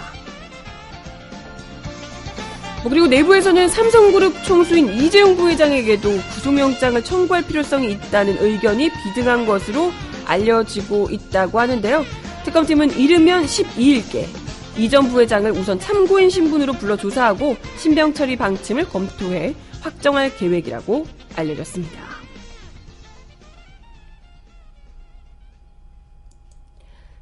뭐 2.81 2.89
그리고 2.89 3.07
내부에서는 3.07 3.67
삼성그룹 3.67 4.43
총수인 4.45 4.87
이재용 4.93 5.35
부회장에게도 5.35 6.09
구속영장을 6.33 7.03
청구할 7.03 7.45
필요성이 7.45 7.91
있다는 7.91 8.37
의견이 8.39 8.89
비등한 9.03 9.45
것으로 9.45 9.91
알려지고 10.25 11.09
있다고 11.09 11.59
하는데요. 11.59 12.05
특검팀은 12.45 12.91
이르면 12.91 13.45
12일께 13.45 14.27
이전 14.77 15.09
부회장을 15.09 15.51
우선 15.51 15.77
참고인 15.77 16.29
신분으로 16.29 16.73
불러 16.73 16.95
조사하고 16.95 17.57
신병 17.77 18.13
처리 18.13 18.37
방침을 18.37 18.87
검토해 18.87 19.55
확정할 19.81 20.33
계획이라고 20.37 21.05
알려졌습니다. 21.35 21.99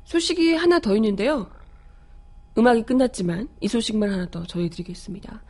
소식이 0.05 0.53
하나 0.53 0.79
더 0.79 0.95
있는데요. 0.95 1.49
음악이 2.57 2.83
끝났지만 2.83 3.47
이 3.61 3.67
소식만 3.67 4.09
하나 4.09 4.27
더 4.29 4.43
전해드리겠습니다. 4.43 5.43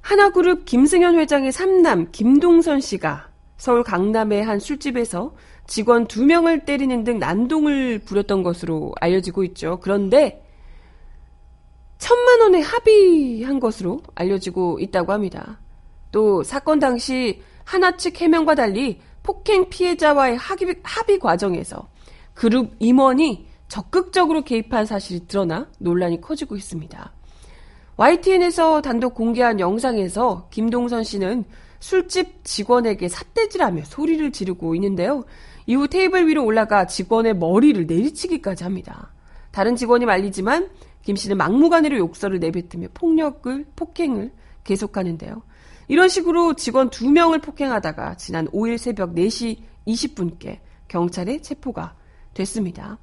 하나그룹 0.00 0.64
김승현 0.64 1.16
회장의 1.18 1.52
삼남 1.52 2.08
김동선 2.10 2.80
씨가 2.80 3.30
서울 3.56 3.84
강남의 3.84 4.42
한 4.44 4.58
술집에서 4.58 5.34
직원 5.68 6.06
두 6.08 6.26
명을 6.26 6.64
때리는 6.64 7.04
등 7.04 7.20
난동을 7.20 8.00
부렸던 8.00 8.42
것으로 8.42 8.92
알려지고 9.00 9.44
있죠. 9.44 9.78
그런데 9.80 10.44
천만 11.98 12.40
원에 12.40 12.60
합의한 12.60 13.60
것으로 13.60 14.02
알려지고 14.16 14.80
있다고 14.80 15.12
합니다. 15.12 15.60
또 16.10 16.42
사건 16.42 16.80
당시 16.80 17.40
하나 17.64 17.96
측 17.96 18.20
해명과 18.20 18.56
달리 18.56 19.00
폭행 19.22 19.68
피해자와의 19.68 20.36
합의, 20.36 20.74
합의 20.82 21.20
과정에서 21.20 21.88
그룹 22.34 22.74
임원이 22.80 23.46
적극적으로 23.72 24.42
개입한 24.42 24.84
사실이 24.84 25.28
드러나 25.28 25.66
논란이 25.78 26.20
커지고 26.20 26.56
있습니다. 26.56 27.10
YTN에서 27.96 28.82
단독 28.82 29.14
공개한 29.14 29.60
영상에서 29.60 30.48
김동선 30.50 31.04
씨는 31.04 31.46
술집 31.80 32.44
직원에게 32.44 33.08
삿대질하며 33.08 33.84
소리를 33.84 34.30
지르고 34.30 34.74
있는데요. 34.74 35.24
이후 35.64 35.88
테이블 35.88 36.28
위로 36.28 36.44
올라가 36.44 36.86
직원의 36.86 37.38
머리를 37.38 37.86
내리치기까지 37.86 38.62
합니다. 38.62 39.10
다른 39.52 39.74
직원이 39.74 40.04
말리지만 40.04 40.68
김 41.00 41.16
씨는 41.16 41.38
막무가내로 41.38 41.96
욕설을 41.96 42.40
내뱉으며 42.40 42.88
폭력을 42.92 43.64
폭행을 43.74 44.32
계속하는데요. 44.64 45.42
이런 45.88 46.10
식으로 46.10 46.56
직원 46.56 46.90
두 46.90 47.10
명을 47.10 47.40
폭행하다가 47.40 48.18
지난 48.18 48.48
5일 48.48 48.76
새벽 48.76 49.14
4시 49.14 49.62
20분께 49.86 50.58
경찰에 50.88 51.40
체포가 51.40 51.94
됐습니다. 52.34 52.98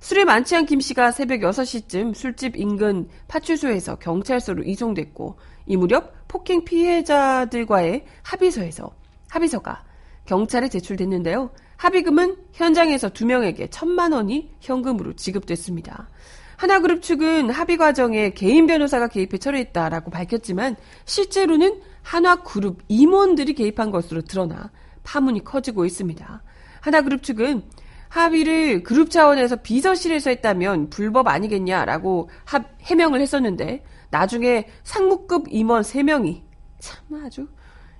술이 0.00 0.24
많지 0.24 0.56
않은 0.56 0.66
김 0.66 0.80
씨가 0.80 1.12
새벽 1.12 1.40
6시쯤 1.40 2.14
술집 2.14 2.56
인근 2.56 3.08
파출소에서 3.28 3.96
경찰서로 3.96 4.62
이송됐고 4.64 5.36
이 5.66 5.76
무렵 5.76 6.26
폭행 6.26 6.64
피해자들과의 6.64 8.06
합의서에서 8.22 8.90
합의서가 9.28 9.84
경찰에 10.24 10.68
제출됐는데요. 10.68 11.50
합의금은 11.76 12.36
현장에서 12.52 13.10
두 13.10 13.26
명에게 13.26 13.68
천만 13.68 14.12
원이 14.12 14.50
현금으로 14.60 15.14
지급됐습니다. 15.14 16.08
하나그룹 16.56 17.02
측은 17.02 17.50
합의 17.50 17.76
과정에 17.78 18.30
개인 18.30 18.66
변호사가 18.66 19.08
개입해 19.08 19.38
처리했다라고 19.38 20.10
밝혔지만 20.10 20.76
실제로는 21.04 21.80
한화그룹 22.02 22.82
임원들이 22.88 23.54
개입한 23.54 23.90
것으로 23.90 24.22
드러나 24.22 24.70
파문이 25.02 25.44
커지고 25.44 25.84
있습니다. 25.84 26.42
하나그룹 26.80 27.22
측은 27.22 27.62
합의를 28.10 28.82
그룹 28.82 29.10
차원에서 29.10 29.56
비서실에서 29.56 30.30
했다면 30.30 30.90
불법 30.90 31.28
아니겠냐라고 31.28 32.28
합, 32.44 32.66
해명을 32.82 33.20
했었는데 33.20 33.82
나중에 34.10 34.66
상무급 34.82 35.46
임원 35.48 35.82
3명이 35.82 36.42
참 36.80 37.24
아주 37.24 37.48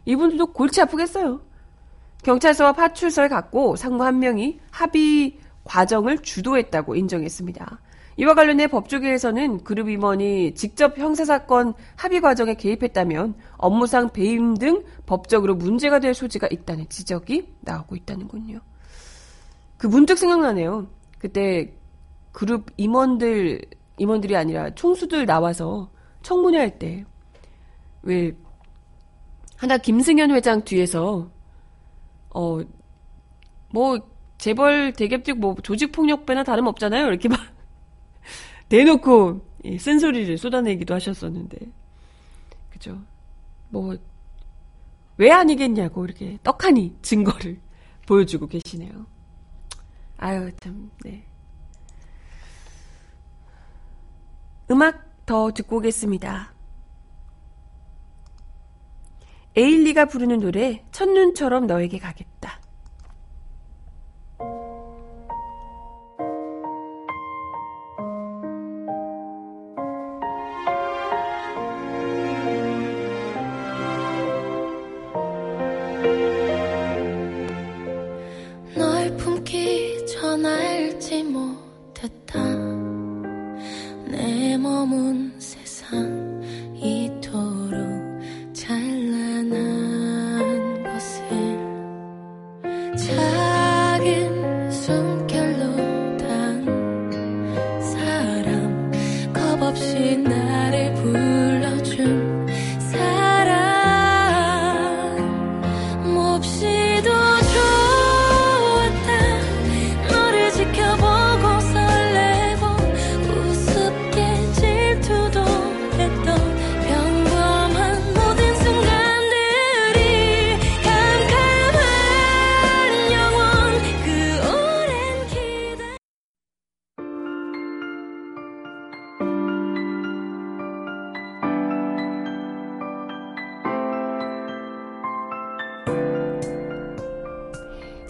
이분들도 0.05 0.53
골치 0.53 0.83
아프겠어요. 0.83 1.41
경찰서와 2.23 2.73
파출소에 2.73 3.29
갔고 3.29 3.77
상무 3.77 4.05
한 4.05 4.19
명이 4.19 4.61
합의 4.71 5.39
과정을 5.65 6.19
주도했다고 6.19 6.97
인정했습니다. 6.97 7.81
이와 8.17 8.35
관련해 8.35 8.67
법조계에서는 8.67 9.63
그룹 9.65 9.89
임원이 9.89 10.55
직접 10.55 10.99
형사사건 10.99 11.75
합의 11.97 12.21
과정에 12.21 12.55
개입했다면 12.55 13.35
업무상 13.57 14.11
배임 14.11 14.57
등 14.57 14.83
법적으로 15.07 15.55
문제가 15.55 16.01
될 16.01 16.13
소지가 16.13 16.49
있다는 16.51 16.89
지적이 16.89 17.55
나오고 17.61 17.97
있다는군요. 17.97 18.61
그 19.81 19.87
문득 19.87 20.18
생각나네요. 20.18 20.89
그때 21.18 21.72
그룹 22.33 22.66
임원들, 22.76 23.62
임원들이 23.97 24.37
아니라 24.37 24.74
총수들 24.74 25.24
나와서 25.24 25.91
청문회 26.20 26.59
할 26.59 26.78
때, 26.78 27.07
왜, 28.03 28.37
하나 29.57 29.78
김승현 29.78 30.33
회장 30.33 30.62
뒤에서, 30.64 31.31
어, 32.28 32.59
뭐, 33.72 33.99
재벌 34.37 34.93
대기업직 34.93 35.39
뭐 35.39 35.55
조직 35.62 35.93
폭력배나 35.93 36.45
다름 36.45 36.66
없잖아요. 36.66 37.07
이렇게 37.07 37.31
막 37.31 37.41
대놓고 38.68 39.41
쓴소리를 39.78 40.37
쏟아내기도 40.37 40.93
하셨었는데. 40.93 41.57
그죠. 42.68 43.01
뭐, 43.70 43.97
왜 45.16 45.31
아니겠냐고 45.31 46.05
이렇게 46.05 46.39
떡하니 46.43 46.97
증거를 47.01 47.59
보여주고 48.07 48.47
계시네요. 48.47 49.20
아유, 50.23 50.53
참, 50.61 50.91
네. 51.03 51.25
음악 54.71 55.25
더 55.25 55.51
듣고 55.51 55.79
오겠습니다. 55.79 56.53
에일리가 59.57 60.05
부르는 60.05 60.41
노래, 60.41 60.85
첫눈처럼 60.93 61.66
너에게 61.66 61.99
가겠다. 61.99 62.30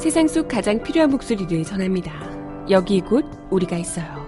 세상 0.01 0.27
속 0.27 0.49
가장 0.49 0.83
필요한 0.83 1.11
목소리를 1.11 1.63
전합니다. 1.63 2.11
여기 2.71 3.03
곧 3.03 3.23
우리가 3.51 3.77
있어요. 3.77 4.27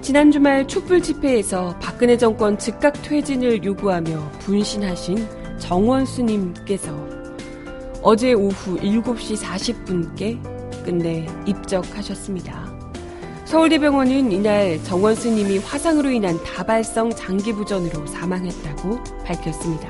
지난 0.00 0.30
주말 0.32 0.66
촛불 0.66 1.02
집회에서 1.02 1.78
박근혜 1.78 2.16
정권 2.16 2.56
즉각 2.56 2.94
퇴진을 3.02 3.62
요구하며 3.62 4.30
분신하신 4.38 5.18
정원수님께서 5.58 6.90
어제 8.00 8.32
오후 8.32 8.78
7시 8.78 9.36
40분께 9.36 10.59
끝내 10.90 11.24
입적하셨습니다. 11.46 12.68
서울대병원은 13.44 14.32
이날 14.32 14.82
정원 14.82 15.14
스님이 15.14 15.58
화상으로 15.58 16.10
인한 16.10 16.42
다발성 16.42 17.10
장기부전으로 17.14 18.06
사망했다고 18.06 18.98
밝혔습니다. 19.24 19.88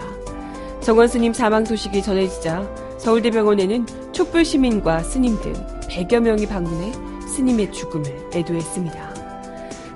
정원 0.81 1.09
스님 1.09 1.33
사망 1.33 1.65
소식이 1.65 2.03
전해지자 2.03 2.99
서울대병원에는 2.99 4.13
촛불 4.13 4.45
시민과 4.45 5.03
스님 5.03 5.41
등 5.41 5.55
100여 5.89 6.21
명이 6.21 6.47
방문해 6.47 6.93
스님의 7.27 7.73
죽음을 7.73 8.05
애도했습니다. 8.35 9.15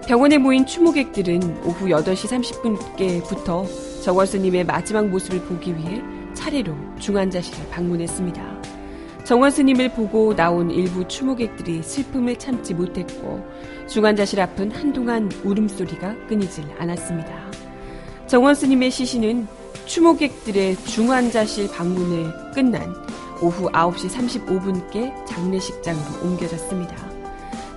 병원에 0.06 0.38
모인 0.38 0.64
추모객들은 0.64 1.64
오후 1.64 1.86
8시 1.86 2.96
30분께부터 2.96 3.66
정원 4.02 4.26
스님의 4.26 4.64
마지막 4.64 5.06
모습을 5.08 5.40
보기 5.42 5.76
위해 5.76 6.02
차례로 6.34 6.74
중환자실을 6.98 7.68
방문했습니다. 7.68 8.63
정원 9.24 9.50
스님을 9.50 9.88
보고 9.94 10.36
나온 10.36 10.70
일부 10.70 11.08
추모객들이 11.08 11.82
슬픔을 11.82 12.36
참지 12.36 12.74
못했고 12.74 13.42
중환자실 13.88 14.38
앞은 14.38 14.70
한동안 14.70 15.30
울음소리가 15.44 16.26
끊이질 16.26 16.64
않았습니다. 16.78 17.50
정원 18.26 18.54
스님의 18.54 18.90
시신은 18.90 19.46
추모객들의 19.86 20.76
중환자실 20.84 21.70
방문을 21.70 22.52
끝난 22.52 22.94
오후 23.40 23.70
9시 23.70 24.10
35분께 24.10 25.26
장례식장으로 25.26 26.22
옮겨졌습니다. 26.22 26.94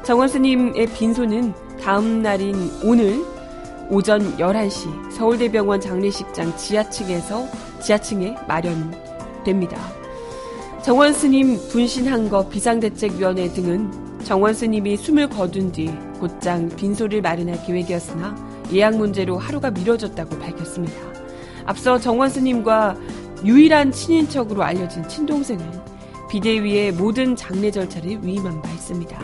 정원 0.03 0.27
스님의 0.27 0.87
빈소는 0.93 1.53
다음 1.81 2.21
날인 2.21 2.55
오늘 2.83 3.23
오전 3.89 4.35
11시 4.35 5.11
서울대병원 5.11 5.79
장례식장 5.79 6.57
지하층에서 6.57 7.47
지하층에 7.81 8.35
마련됩니다. 8.49 10.06
정원 10.87 11.11
스님 11.11 11.57
분신한 11.67 12.29
거 12.29 12.47
비상대책위원회 12.47 13.51
등은 13.51 14.23
정원 14.23 14.53
스님이 14.53 14.95
숨을 14.95 15.27
거둔 15.27 15.69
뒤 15.69 15.91
곧장 16.17 16.69
빈소를 16.69 17.21
마련할 17.21 17.61
계획이었으나 17.65 18.33
예약 18.71 18.95
문제로 18.95 19.37
하루가 19.37 19.69
미뤄졌다고 19.69 20.39
밝혔습니다. 20.39 20.95
앞서 21.65 21.99
정원 21.99 22.29
스님과 22.29 22.95
유일한 23.43 23.91
친인척으로 23.91 24.63
알려진 24.63 25.05
친동생은 25.09 25.69
비대위의 26.29 26.93
모든 26.93 27.35
장례 27.35 27.69
절차를 27.69 28.25
위임한 28.25 28.61
바 28.61 28.69
있습니다. 28.69 29.19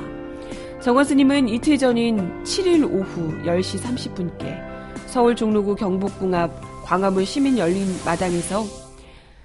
정원 0.82 1.06
스님은 1.06 1.48
이틀 1.48 1.78
전인 1.78 2.44
7일 2.44 2.84
오후 2.92 3.42
10시 3.46 3.80
30분께 3.80 4.62
서울 5.06 5.34
종로구 5.34 5.78
경복궁 5.78 6.36
앞 6.36 6.52
광화문 6.84 7.24
시민 7.24 7.58
열린 7.58 7.88
마당에서 8.04 8.83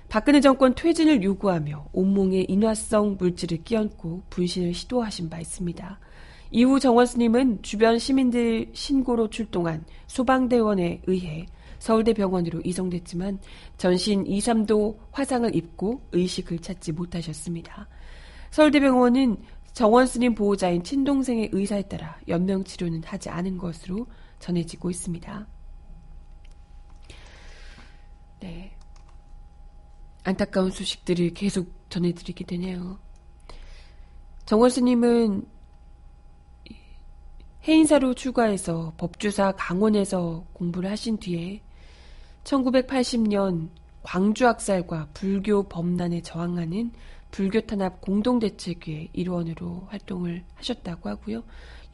박근혜 0.08 0.40
정권 0.40 0.74
퇴진을 0.74 1.22
요구하며 1.22 1.88
온몸에 1.92 2.46
인화성 2.48 3.16
물질을 3.18 3.62
끼얹고 3.62 4.22
분신을 4.30 4.72
시도하신 4.72 5.28
바 5.28 5.38
있습니다. 5.38 6.00
이후 6.50 6.80
정원 6.80 7.04
스님은 7.04 7.60
주변 7.60 7.98
시민들 7.98 8.70
신고로 8.72 9.28
출동한 9.28 9.84
소방대원에 10.06 11.02
의해 11.06 11.44
서울대 11.78 12.14
병원으로 12.14 12.62
이송됐지만 12.64 13.38
전신 13.76 14.26
2, 14.26 14.38
3도 14.38 14.96
화상을 15.12 15.54
입고 15.54 16.00
의식을 16.12 16.60
찾지 16.60 16.92
못하셨습니다. 16.92 17.86
서울대 18.50 18.80
병원은 18.80 19.36
정원 19.74 20.06
스님 20.06 20.34
보호자인 20.34 20.82
친동생의 20.82 21.50
의사에 21.52 21.82
따라 21.82 22.18
연명 22.26 22.64
치료는 22.64 23.04
하지 23.04 23.28
않은 23.28 23.58
것으로 23.58 24.06
전해지고 24.40 24.90
있습니다. 24.90 25.46
네. 28.40 28.77
안타까운 30.28 30.70
소식들을 30.70 31.30
계속 31.30 31.72
전해드리게 31.88 32.44
되네요. 32.44 32.98
정원 34.44 34.68
스님은 34.68 35.46
해인사로 37.66 38.12
출가해서 38.14 38.92
법주사 38.98 39.52
강원에서 39.56 40.44
공부를 40.52 40.90
하신 40.90 41.18
뒤에 41.18 41.62
1980년 42.44 43.70
광주학살과 44.02 45.08
불교 45.14 45.62
범단에 45.62 46.20
저항하는 46.20 46.92
불교 47.30 47.60
탄압 47.62 48.00
공동대책회 48.02 49.08
일원으로 49.12 49.86
활동을 49.88 50.44
하셨다고 50.54 51.08
하고요. 51.08 51.42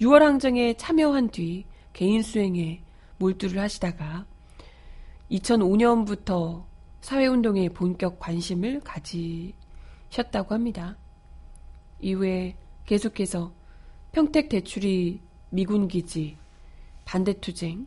6월 0.01 0.21
항쟁에 0.21 0.75
참여한 0.75 1.29
뒤 1.31 1.67
개인 1.93 2.23
수행에 2.23 2.83
몰두를 3.19 3.61
하시다가 3.61 4.27
2005년부터 5.31 6.65
사회운동에 7.05 7.69
본격 7.69 8.19
관심을 8.19 8.81
가지셨다고 8.81 10.55
합니다. 10.55 10.97
이후에 12.01 12.57
계속해서 12.87 13.53
평택 14.13 14.49
대출이 14.49 15.21
미군 15.51 15.87
기지, 15.87 16.39
반대투쟁, 17.05 17.87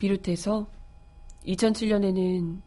비롯해서 0.00 0.66
2007년에는 1.46 2.60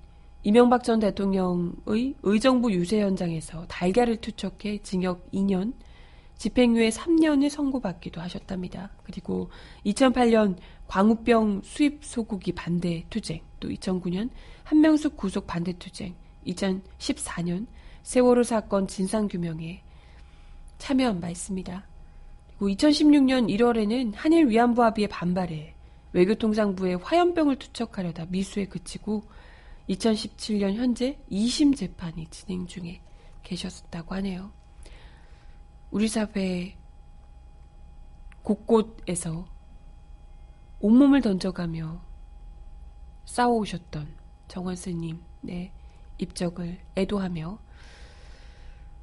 이명박 0.44 0.86
전 0.86 1.02
대통령의 1.02 2.16
의정부 2.24 2.72
유세 2.72 3.02
현장에서 3.02 3.68
달걀을 3.68 4.22
투척해 4.22 4.78
징역 4.82 5.30
2년, 5.32 5.74
집행유예 6.38 6.88
3년을 6.88 7.50
선고받기도 7.50 8.22
하셨답니다. 8.22 8.92
그리고 9.04 9.50
2008년 9.86 10.56
광우병 10.88 11.62
수입 11.64 12.04
소고기 12.04 12.54
반대 12.54 13.06
투쟁, 13.10 13.42
또 13.60 13.70
2009년 13.70 14.30
한명숙 14.64 15.18
구속 15.18 15.46
반대 15.46 15.74
투쟁, 15.74 16.16
2014년 16.46 17.68
세월호 18.04 18.44
사건 18.44 18.88
진상규명에 18.88 19.84
참여한 20.78 21.20
바 21.20 21.30
있습니다. 21.30 21.86
그리고 22.58 22.70
2016년 22.70 23.50
1월에는 23.50 24.14
한일 24.16 24.48
위안부 24.48 24.84
합의에 24.84 25.08
반발해 25.08 25.74
외교통상부에 26.14 26.96
화염병을 26.96 27.58
투척하려다 27.58 28.26
미수에 28.30 28.66
그치고 28.66 29.24
2017년 29.90 30.74
현재 30.76 31.20
2심 31.32 31.76
재판이 31.76 32.28
진행 32.30 32.66
중에 32.66 33.02
계셨다고 33.44 34.16
하네요. 34.16 34.52
우리 35.92 36.08
사회 36.08 36.76
곳곳에서 38.42 39.57
온몸을 40.80 41.22
던져가며 41.22 42.02
싸워오셨던 43.26 44.16
정원 44.48 44.76
스님, 44.76 45.22
네, 45.42 45.74
입적을 46.18 46.80
애도하며, 46.96 47.60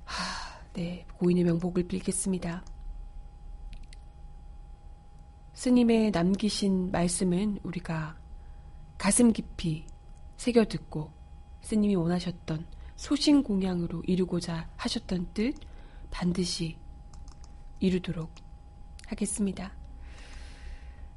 하, 0.05 0.63
네, 0.73 1.07
고인의 1.19 1.45
명복을 1.45 1.89
빌겠습니다. 1.89 2.65
스님의 5.55 6.11
남기신 6.11 6.91
말씀은 6.91 7.61
우리가 7.63 8.19
가슴 8.99 9.33
깊이 9.33 9.87
새겨 10.37 10.65
듣고 10.67 11.13
스님이 11.63 11.95
원하셨던 11.95 12.67
소신 12.97 13.43
공양으로 13.43 14.03
이루고자 14.07 14.69
하셨던 14.77 15.31
뜻 15.33 15.55
반드시 16.11 16.77
이루도록 17.81 18.31
하겠습니다. 19.07 19.84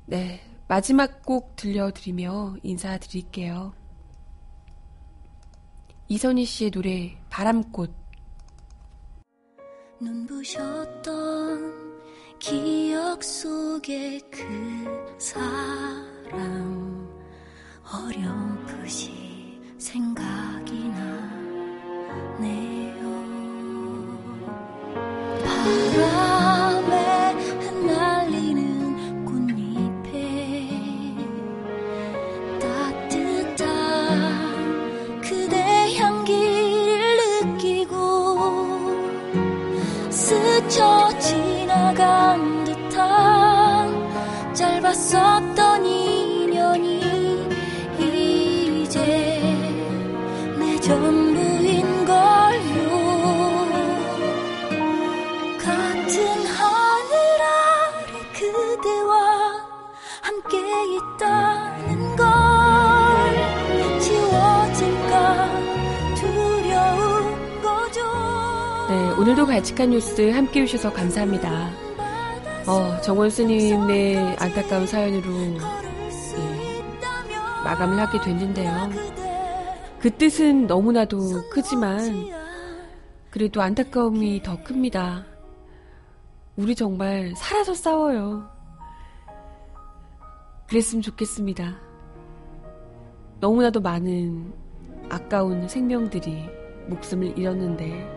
네, 0.09 0.39
마지막 0.69 1.21
곡 1.25 1.57
들려드리며 1.57 2.55
인사드릴게요. 2.63 3.73
이선희 6.07 6.45
씨의 6.45 6.71
노래 6.71 7.17
바람꽃 7.29 7.93
눈부셨던 9.99 11.73
기억 12.39 13.21
속의 13.21 14.21
그 14.31 15.17
사람 15.19 17.09
어렴풋이 17.83 19.59
생각이 19.77 20.87
나네요 22.37 22.47
바람 25.43 26.36
오늘도 69.38 69.45
발칙한 69.45 69.91
뉴스 69.91 70.31
함께 70.31 70.61
해주셔서 70.61 70.91
감사합니다. 70.93 71.69
어, 72.65 72.99
정원 73.01 73.29
스님의 73.29 74.35
안타까운 74.39 74.88
사연으로 74.88 75.31
예, 76.39 76.83
마감을 77.63 77.99
하게 77.99 78.19
됐는데요. 78.19 78.89
그 79.99 80.09
뜻은 80.09 80.65
너무나도 80.65 81.49
크지만 81.51 82.29
그래도 83.29 83.61
안타까움이 83.61 84.41
더 84.41 84.63
큽니다. 84.63 85.23
우리 86.55 86.73
정말 86.73 87.31
살아서 87.38 87.75
싸워요. 87.75 88.49
그랬으면 90.67 91.03
좋겠습니다. 91.03 91.77
너무나도 93.39 93.81
많은 93.81 94.51
아까운 95.09 95.67
생명들이 95.67 96.43
목숨을 96.88 97.38
잃었는데 97.38 98.16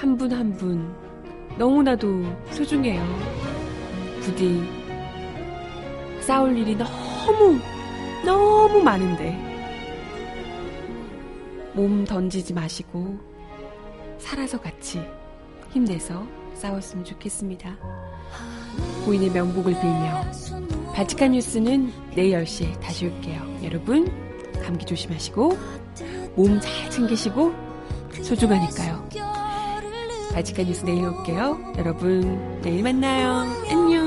한 0.00 0.16
분 0.16 0.32
한 0.32 0.56
분 0.56 0.94
너무나도 1.58 2.24
소중해요. 2.52 3.02
부디 4.22 4.62
싸울 6.20 6.56
일이 6.56 6.74
너무 6.76 7.58
너무 8.24 8.82
많은데 8.82 9.32
몸 11.74 12.04
던지지 12.04 12.52
마시고 12.54 13.18
살아서 14.18 14.58
같이 14.60 15.02
힘내서 15.70 16.26
싸웠으면 16.54 17.04
좋겠습니다. 17.04 17.76
고인의 19.04 19.30
명복을 19.30 19.72
빌며 19.74 20.22
바티칸 20.94 21.32
뉴스는 21.32 21.92
내일 22.14 22.42
10시에 22.42 22.80
다시 22.80 23.06
올게요. 23.06 23.40
여러분 23.62 24.10
감기 24.62 24.84
조심하시고 24.86 25.58
몸 26.36 26.60
잘 26.60 26.90
챙기시고 26.90 27.52
소중하니까요. 28.22 29.08
바티칸 30.32 30.66
뉴스 30.66 30.84
내일 30.84 31.04
올게요. 31.06 31.58
여러분 31.78 32.60
내일 32.62 32.82
만나요. 32.82 33.46
안녕. 33.68 33.99